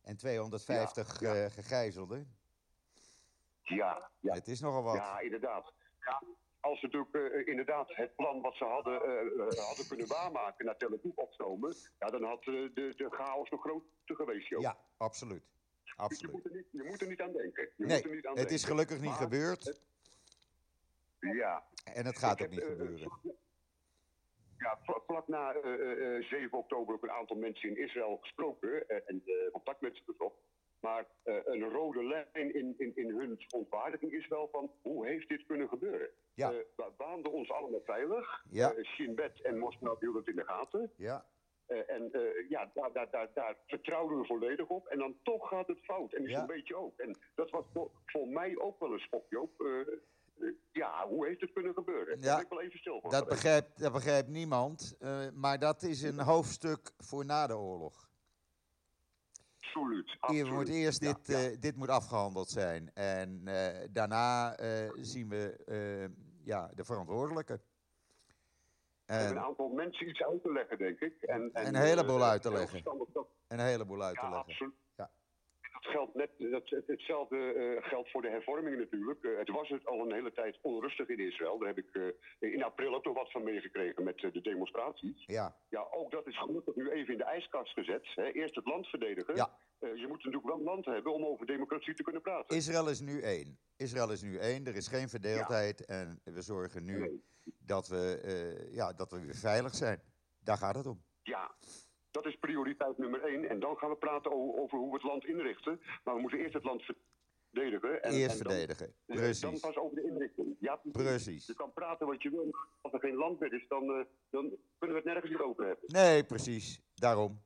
En 0.02 0.16
250 0.16 1.20
Ja, 1.20 1.34
ja. 1.34 1.44
eh, 1.44 1.50
gegijzelden. 1.50 2.36
Ja, 3.62 4.10
ja, 4.20 4.34
Het 4.34 4.48
is 4.48 4.60
nogal 4.60 4.82
wat. 4.82 4.94
ja, 4.94 5.20
inderdaad. 5.20 5.72
Ja, 6.00 6.22
als 6.60 6.80
ze 6.80 6.86
natuurlijk 6.90 7.46
inderdaad 7.46 7.94
het 7.96 8.16
plan 8.16 8.40
wat 8.40 8.54
ze 8.54 8.64
hadden, 8.64 8.94
hadden 9.66 9.86
kunnen 9.88 10.06
waarmaken 10.06 10.64
naar 10.64 10.76
Tel 10.76 10.92
Aviv 10.92 11.12
opgenomen, 11.16 11.74
ja, 11.98 12.06
dan 12.10 12.22
had 12.22 12.42
de, 12.42 12.70
de 12.74 13.06
chaos 13.10 13.50
nog 13.50 13.60
groter 13.60 14.16
geweest, 14.16 14.48
joh. 14.48 14.60
Ja, 14.60 14.76
absoluut. 14.96 15.42
Je, 15.96 16.02
Absoluut. 16.02 16.32
moet 16.32 16.44
er 16.44 16.52
niet, 16.54 16.66
je 16.70 16.82
moet 16.82 17.00
er 17.00 17.08
niet 17.08 17.20
aan 17.20 17.32
denken. 17.32 17.68
Je 17.76 17.84
Nee, 17.86 17.96
moet 17.96 18.04
er 18.10 18.14
niet 18.14 18.26
aan 18.26 18.38
het 18.38 18.50
is 18.50 18.64
gelukkig 18.64 18.96
niet 19.00 19.10
Maar- 19.10 19.18
gebeurd. 19.18 19.80
Ja, 21.20 21.62
En 21.94 22.06
het 22.06 22.18
gaat 22.18 22.40
Ik 22.40 22.46
ook 22.46 22.50
heb, 22.52 22.60
niet 22.60 22.60
eh, 22.60 22.66
gebeuren. 22.68 22.98
vlak- 22.98 23.34
Ja, 24.58 24.78
vla- 24.82 25.00
vlak 25.06 25.28
na 25.28 25.52
eh, 25.54 25.72
eh, 25.74 26.16
eh, 26.16 26.24
7 26.24 26.58
oktober 26.58 26.94
ook 26.94 27.02
een 27.02 27.10
aantal 27.10 27.36
mensen 27.36 27.68
in 27.68 27.76
Israël 27.84 28.16
gesproken 28.20 28.88
en 29.06 29.22
contact 29.52 29.80
met 29.80 29.96
ze 29.96 30.02
gezocht. 30.06 30.36
Maar 30.80 31.06
een 31.24 31.62
rode 31.70 32.04
lijn 32.04 32.54
in, 32.54 32.74
in, 32.78 32.92
in 32.96 33.10
hun 33.18 33.34
verontwaardiging 33.38 34.12
is 34.12 34.28
wel 34.28 34.48
van 34.52 34.70
hoe 34.82 35.06
heeft 35.06 35.28
dit 35.28 35.46
kunnen 35.46 35.68
gebeuren? 35.68 36.08
Ja. 36.34 36.50
We 36.50 36.90
baanden 36.96 37.32
ons 37.32 37.50
allemaal 37.50 37.82
veilig. 37.84 38.44
Ja. 38.50 38.74
Shin 38.82 39.14
Bet 39.14 39.42
en 39.42 39.58
Moskou 39.58 39.96
hielden 40.00 40.20
het 40.20 40.30
in 40.30 40.36
de 40.36 40.44
gaten. 40.44 40.92
Ja, 40.96 41.24
Eh, 41.68 41.90
en 41.90 42.12
eh, 42.12 42.48
ja, 42.48 42.70
daar, 42.74 42.92
daar, 42.92 43.10
daar, 43.10 43.28
daar 43.34 43.56
vertrouwden 43.66 44.18
we 44.18 44.26
volledig 44.26 44.66
op. 44.66 44.86
En 44.86 44.98
dan 44.98 45.16
toch 45.22 45.48
gaat 45.48 45.66
het 45.66 45.78
fout. 45.84 46.12
En 46.12 46.22
Ja. 46.22 46.38
zo'n 46.38 46.46
beetje 46.46 46.76
ook. 46.76 46.98
En 46.98 47.18
dat 47.34 47.50
was 47.50 47.64
voor, 47.72 47.90
voor 48.06 48.28
mij 48.28 48.58
ook 48.58 48.80
wel 48.80 48.92
een 48.92 48.98
schok, 48.98 49.24
Joop. 49.28 49.60
Eh, 49.60 50.48
ja, 50.72 51.06
hoe 51.08 51.26
heeft 51.26 51.40
het 51.40 51.52
kunnen 51.52 51.74
gebeuren? 51.74 52.16
Ja. 52.18 52.24
Daar 52.24 52.34
ben 52.34 52.44
ik 52.44 52.50
wel 52.50 52.60
even 52.60 52.78
stil 52.78 53.00
van. 53.00 53.10
dat 53.10 53.28
begrijpt, 53.28 53.80
dat 53.80 53.92
begrijpt 53.92 54.28
niemand. 54.28 54.96
maar 55.34 55.58
dat 55.58 55.82
is 55.82 56.02
een 56.02 56.20
hoofdstuk 56.20 56.92
voor 56.96 57.24
na 57.24 57.46
de 57.46 57.56
oorlog. 57.56 58.08
Absoluut. 59.60 60.16
Absoluut. 60.20 60.52
moet 60.52 60.68
eerst 60.68 61.00
dit, 61.00 61.26
ja. 61.26 61.56
dit 61.60 61.76
moet 61.76 61.88
afgehandeld 61.88 62.48
zijn. 62.48 62.90
En 62.94 63.42
daarna 63.92 64.56
zien 64.94 65.28
we 65.28 65.58
ja, 66.44 66.70
de 66.74 66.84
verantwoordelijke. 66.84 67.60
En 69.08 69.26
een 69.30 69.38
aantal 69.38 69.68
mensen 69.68 70.08
iets 70.08 70.22
uit 70.22 70.42
te 70.42 70.52
leggen, 70.52 70.78
denk 70.78 71.00
ik. 71.00 71.22
En, 71.22 71.50
en, 71.52 71.66
Een 71.66 71.74
heleboel 71.74 72.18
eh, 72.20 72.28
uit 72.28 72.42
te 72.42 72.52
leggen. 72.52 72.82
dat- 73.12 73.26
een 73.48 73.60
heleboel 73.60 74.02
uit 74.02 74.14
te 74.14 74.20
Ja, 74.24 74.30
leggen. 74.30 74.48
absoluut. 74.48 74.74
Ja. 74.96 75.10
Dat 75.72 75.84
geldt 75.92 76.14
net, 76.14 76.30
dat, 76.38 76.68
het- 76.70 76.86
hetzelfde 76.86 77.52
eh, 77.52 77.88
geldt 77.88 78.10
voor 78.10 78.22
de 78.22 78.28
hervormingen 78.28 78.78
natuurlijk. 78.78 79.24
Eh, 79.24 79.38
het 79.38 79.48
was 79.50 79.68
het 79.68 79.86
al 79.86 80.00
een 80.00 80.12
hele 80.12 80.32
tijd 80.32 80.58
onrustig 80.62 81.08
in 81.08 81.18
Israël. 81.20 81.58
Daar 81.58 81.68
heb 81.74 81.78
ik 81.78 82.14
in 82.38 82.62
april 82.62 82.94
ook 82.94 83.04
nog 83.04 83.14
wat 83.14 83.30
van 83.30 83.44
meegekregen 83.44 84.04
met 84.04 84.18
de 84.18 84.40
demonstraties. 84.40 85.24
Ja, 85.26 85.56
Ja, 85.68 85.86
ook 85.90 86.10
dat 86.10 86.26
is 86.26 86.38
gelukkig 86.38 86.74
nu 86.74 86.90
even 86.90 87.12
in 87.12 87.18
de 87.18 87.24
ijskast 87.24 87.72
gezet. 87.72 88.06
Hè. 88.14 88.30
Eerst 88.32 88.54
het 88.54 88.66
land 88.66 88.86
verdedigen. 88.86 89.34
Ja. 89.36 89.50
Je 89.80 90.04
moet 90.08 90.16
natuurlijk 90.24 90.44
wel 90.46 90.56
een 90.56 90.62
land 90.62 90.84
hebben 90.84 91.12
om 91.14 91.24
over 91.24 91.46
democratie 91.46 91.94
te 91.94 92.02
kunnen 92.02 92.22
praten. 92.22 92.56
Israël 92.56 92.88
is 92.88 93.00
nu 93.00 93.20
één. 93.20 93.58
Israël 93.76 94.12
is 94.12 94.22
nu 94.22 94.36
één. 94.38 94.66
Er 94.66 94.76
is 94.76 94.88
geen 94.88 95.08
verdeeldheid. 95.08 95.84
En 95.84 96.20
we 96.24 96.42
zorgen 96.42 96.84
nu 96.84 96.98
Nee. 96.98 97.22
Dat, 97.58 97.88
we, 97.88 98.20
eh, 98.22 98.74
ja, 98.74 98.92
dat 98.92 99.10
we 99.10 99.20
weer 99.20 99.34
veilig 99.34 99.74
zijn. 99.74 100.00
Daar 100.40 100.56
gaat 100.56 100.74
het 100.74 100.86
om. 100.86 101.02
Ja, 101.22 101.50
dat 102.10 102.26
is 102.26 102.36
prioriteit 102.38 102.98
nummer 102.98 103.22
één. 103.24 103.48
En 103.48 103.60
dan 103.60 103.76
gaan 103.76 103.90
we 103.90 103.96
praten 103.96 104.32
over 104.62 104.78
hoe 104.78 104.88
we 104.88 104.94
het 104.94 105.02
land 105.02 105.24
inrichten. 105.24 105.80
Maar 106.04 106.14
we 106.14 106.20
moeten 106.20 106.38
eerst 106.38 106.54
het 106.54 106.64
land 106.64 106.82
verdedigen. 107.50 108.02
En, 108.02 108.12
Eerst 108.12 108.36
en 108.38 108.42
dan- 108.44 108.52
verdedigen. 108.52 108.86
eh, 108.86 108.92
Dan 109.06 109.16
Precies. 109.16 109.60
pas 109.60 109.76
over 109.76 109.96
de 109.96 110.02
inrichting. 110.02 110.56
Ja, 110.60 110.80
Precies. 110.92 111.46
Je 111.46 111.54
kan 111.54 111.72
praten 111.72 112.06
wat 112.06 112.22
je 112.22 112.30
wil. 112.30 112.54
Als 112.80 112.92
er 112.92 113.00
geen 113.00 113.14
land 113.16 113.40
meer 113.40 113.52
is, 113.54 113.68
dan, 113.68 113.82
eh, 113.82 114.04
dan 114.30 114.56
kunnen 114.78 114.96
we 114.96 115.02
het 115.02 115.04
nergens 115.04 115.30
meer 115.32 115.44
over 115.44 115.66
hebben. 115.66 115.84
Nee, 115.86 116.24
precies. 116.24 116.80
Daarom. 116.94 117.40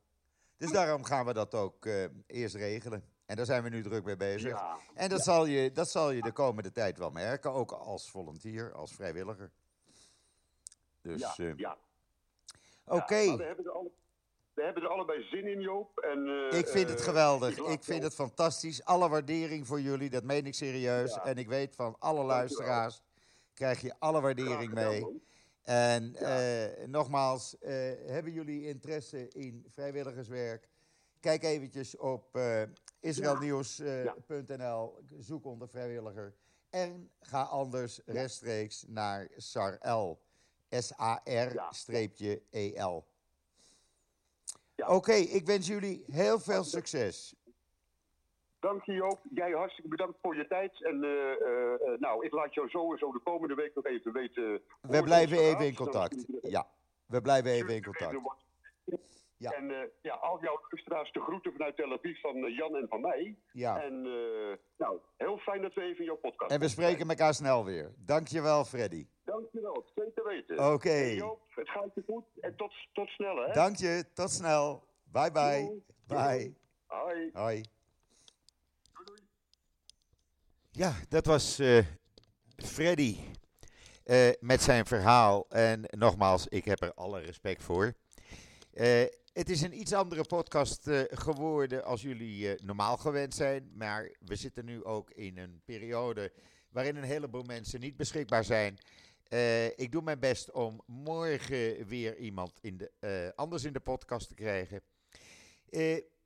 Dus 0.56 0.72
daarom 0.72 1.04
gaan 1.04 1.26
we 1.26 1.32
dat 1.32 1.54
ook 1.54 1.86
eerst 2.26 2.54
regelen. 2.54 3.04
En 3.26 3.36
daar 3.36 3.46
zijn 3.46 3.62
we 3.62 3.68
nu 3.68 3.82
druk 3.82 4.04
mee 4.04 4.16
bezig. 4.16 4.50
Ja, 4.50 4.78
En 4.94 5.08
dat, 5.08 5.22
zal 5.22 5.46
je, 5.46 5.72
dat 5.72 5.88
zal 5.90 6.10
je 6.10 6.22
de 6.22 6.32
komende 6.32 6.72
tijd 6.72 6.98
wel 6.98 7.10
merken, 7.10 7.52
ook 7.52 7.72
als 7.72 8.10
volunteer, 8.10 8.72
als 8.72 8.94
vrijwilliger. 8.94 9.50
Dus, 11.02 11.20
ja, 11.20 11.34
eh, 11.36 11.52
ja. 11.56 11.78
oké. 12.84 13.14
Ja, 13.14 13.28
maar 13.28 13.36
we, 13.36 13.44
hebben 13.44 13.64
er 13.64 13.70
alle, 13.70 13.90
we 14.54 14.62
hebben 14.62 14.82
er 14.82 14.88
allebei 14.88 15.22
zin 15.22 15.46
in, 15.46 15.60
Joop. 15.60 15.98
En, 15.98 16.26
eh, 16.50 16.58
Ik 16.58 16.68
vind 16.68 16.88
het 16.88 16.98
eh, 16.98 17.04
geweldig. 17.04 17.58
Ik 17.58 17.84
vind 17.84 18.02
het 18.02 18.14
fantastisch. 18.14 18.84
Alle 18.84 19.08
waardering 19.08 19.66
voor 19.66 19.80
jullie, 19.80 20.10
dat 20.10 20.24
meen 20.24 20.46
ik 20.46 20.54
serieus. 20.54 21.14
Ja. 21.14 21.24
En 21.24 21.36
ik 21.36 21.48
weet 21.48 21.74
van 21.74 21.96
alle 21.98 22.24
luisteraars 22.24 23.02
krijg 23.54 23.80
je 23.80 23.94
alle 23.98 24.20
waardering 24.20 24.68
gedaan, 24.68 24.90
mee. 24.90 25.00
man. 25.00 25.20
En 25.62 26.16
nogmaals, 26.90 27.56
hebben 28.06 28.32
jullie 28.32 28.66
interesse 28.66 29.28
in 29.28 29.66
vrijwilligerswerk? 29.68 30.68
Kijk 31.20 31.42
eventjes 31.42 31.96
op 31.96 32.38
israelnieuws.nl, 33.00 34.98
zoek 35.18 35.44
onder 35.44 35.68
vrijwilliger. 35.68 36.34
En 36.70 37.10
ga 37.20 37.42
anders 37.42 38.00
rechtstreeks 38.06 38.84
naar 38.88 39.28
SARL. 39.36 40.20
S-A-R-E-L. 40.80 42.30
Ja. 44.74 44.86
Oké, 44.86 45.12
ik 45.12 45.46
wens 45.46 45.66
jullie 45.66 46.04
heel 46.06 46.40
veel 46.40 46.64
succes. 46.64 47.34
Dank 48.60 48.84
je, 48.84 48.92
Joop. 48.92 49.20
Jij 49.34 49.50
hartstikke 49.50 49.88
bedankt 49.90 50.18
voor 50.22 50.36
je 50.36 50.46
tijd. 50.46 50.84
En 50.84 51.04
eh, 51.04 51.10
eh, 51.10 51.72
eh, 51.72 52.00
nou, 52.00 52.24
ik 52.24 52.32
laat 52.32 52.54
jou 52.54 52.68
sowieso 52.68 53.12
de 53.12 53.18
komende 53.18 53.54
week 53.54 53.74
nog 53.74 53.86
even 53.86 54.12
weten. 54.12 54.60
We 54.80 55.02
blijven 55.02 55.38
even 55.38 55.66
in 55.66 55.74
contact. 55.74 56.26
Ja, 56.42 56.66
we 57.06 57.20
blijven 57.20 57.50
even 57.50 57.74
in 57.74 57.82
contact. 57.84 58.18
Ja. 59.42 59.50
En 59.50 59.70
eh, 59.70 59.88
ja, 60.02 60.14
al 60.14 60.40
jouw 60.40 60.60
luisteraars 60.68 61.12
de 61.12 61.20
groeten 61.20 61.52
vanuit 61.52 61.76
Tel 61.76 61.92
Aviv 61.92 62.20
van 62.20 62.36
eh, 62.36 62.56
Jan 62.56 62.76
en 62.76 62.88
van 62.88 63.00
mij. 63.00 63.36
Ja. 63.52 63.82
En 63.82 64.06
eh, 64.06 64.56
nou, 64.76 64.98
heel 65.16 65.38
fijn 65.38 65.62
dat 65.62 65.74
we 65.74 65.82
even 65.82 65.98
in 65.98 66.04
jouw 66.04 66.16
podcast 66.16 66.50
En 66.50 66.60
we 66.60 66.68
spreken 66.68 67.08
elkaar 67.08 67.34
snel 67.34 67.64
weer. 67.64 67.92
Dankjewel, 67.96 68.64
Freddy. 68.64 69.06
Dankjewel, 69.24 69.84
zeker 69.94 70.24
weten. 70.24 70.72
Oké. 70.72 70.94
Joop, 70.94 71.40
het 71.48 71.68
gaat 71.68 71.94
je 71.94 72.02
goed 72.06 72.24
en 72.40 72.56
tot, 72.56 72.72
tot 72.92 73.08
snel 73.08 73.36
hè. 73.36 73.52
Dank 73.52 73.76
je, 73.76 74.04
tot 74.14 74.30
snel. 74.30 74.84
Bye 75.04 75.30
bye. 75.30 75.82
Doei. 76.06 76.22
Bye. 76.22 76.54
Hoi. 76.86 77.30
Hoi. 77.32 77.64
Ja, 80.70 80.92
dat 81.08 81.26
was 81.26 81.60
Freddy 82.56 83.16
met 84.40 84.62
zijn 84.62 84.86
verhaal. 84.86 85.46
En 85.48 85.84
nogmaals, 85.90 86.48
ik 86.48 86.64
heb 86.64 86.82
er 86.82 86.94
alle 86.94 87.20
respect 87.20 87.62
voor. 87.62 87.94
Eh, 88.72 89.02
het 89.32 89.50
is 89.50 89.62
een 89.62 89.80
iets 89.80 89.92
andere 89.92 90.24
podcast 90.24 90.86
eh, 90.86 91.02
geworden 91.08 91.84
als 91.84 92.02
jullie 92.02 92.54
eh, 92.54 92.64
normaal 92.64 92.96
gewend 92.96 93.34
zijn. 93.34 93.70
Maar 93.74 94.12
we 94.20 94.36
zitten 94.36 94.64
nu 94.64 94.84
ook 94.84 95.10
in 95.10 95.38
een 95.38 95.62
periode 95.64 96.32
waarin 96.68 96.96
een 96.96 97.02
heleboel 97.02 97.42
mensen 97.42 97.80
niet 97.80 97.96
beschikbaar 97.96 98.44
zijn. 98.44 98.78
Eh, 99.22 99.66
ik 99.66 99.92
doe 99.92 100.02
mijn 100.02 100.18
best 100.18 100.50
om 100.50 100.82
morgen 100.86 101.86
weer 101.86 102.16
iemand 102.16 102.58
in 102.60 102.76
de, 102.76 103.32
anders 103.36 103.64
in 103.64 103.72
de 103.72 103.80
podcast 103.80 104.28
te 104.28 104.34
krijgen. 104.34 104.82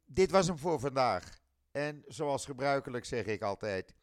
Dit 0.04 0.30
was 0.30 0.46
hem 0.46 0.58
voor 0.58 0.80
vandaag. 0.80 1.38
En 1.70 2.04
zoals 2.06 2.44
gebruikelijk 2.44 3.04
zeg 3.04 3.24
ik 3.24 3.42
altijd: 3.42 3.94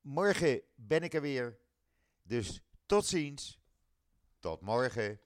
morgen 0.00 0.60
ben 0.74 1.02
ik 1.02 1.14
er 1.14 1.20
weer. 1.20 1.58
Dus 2.22 2.62
tot 2.86 3.06
ziens. 3.06 3.60
Tot 4.38 4.60
morgen. 4.60 5.20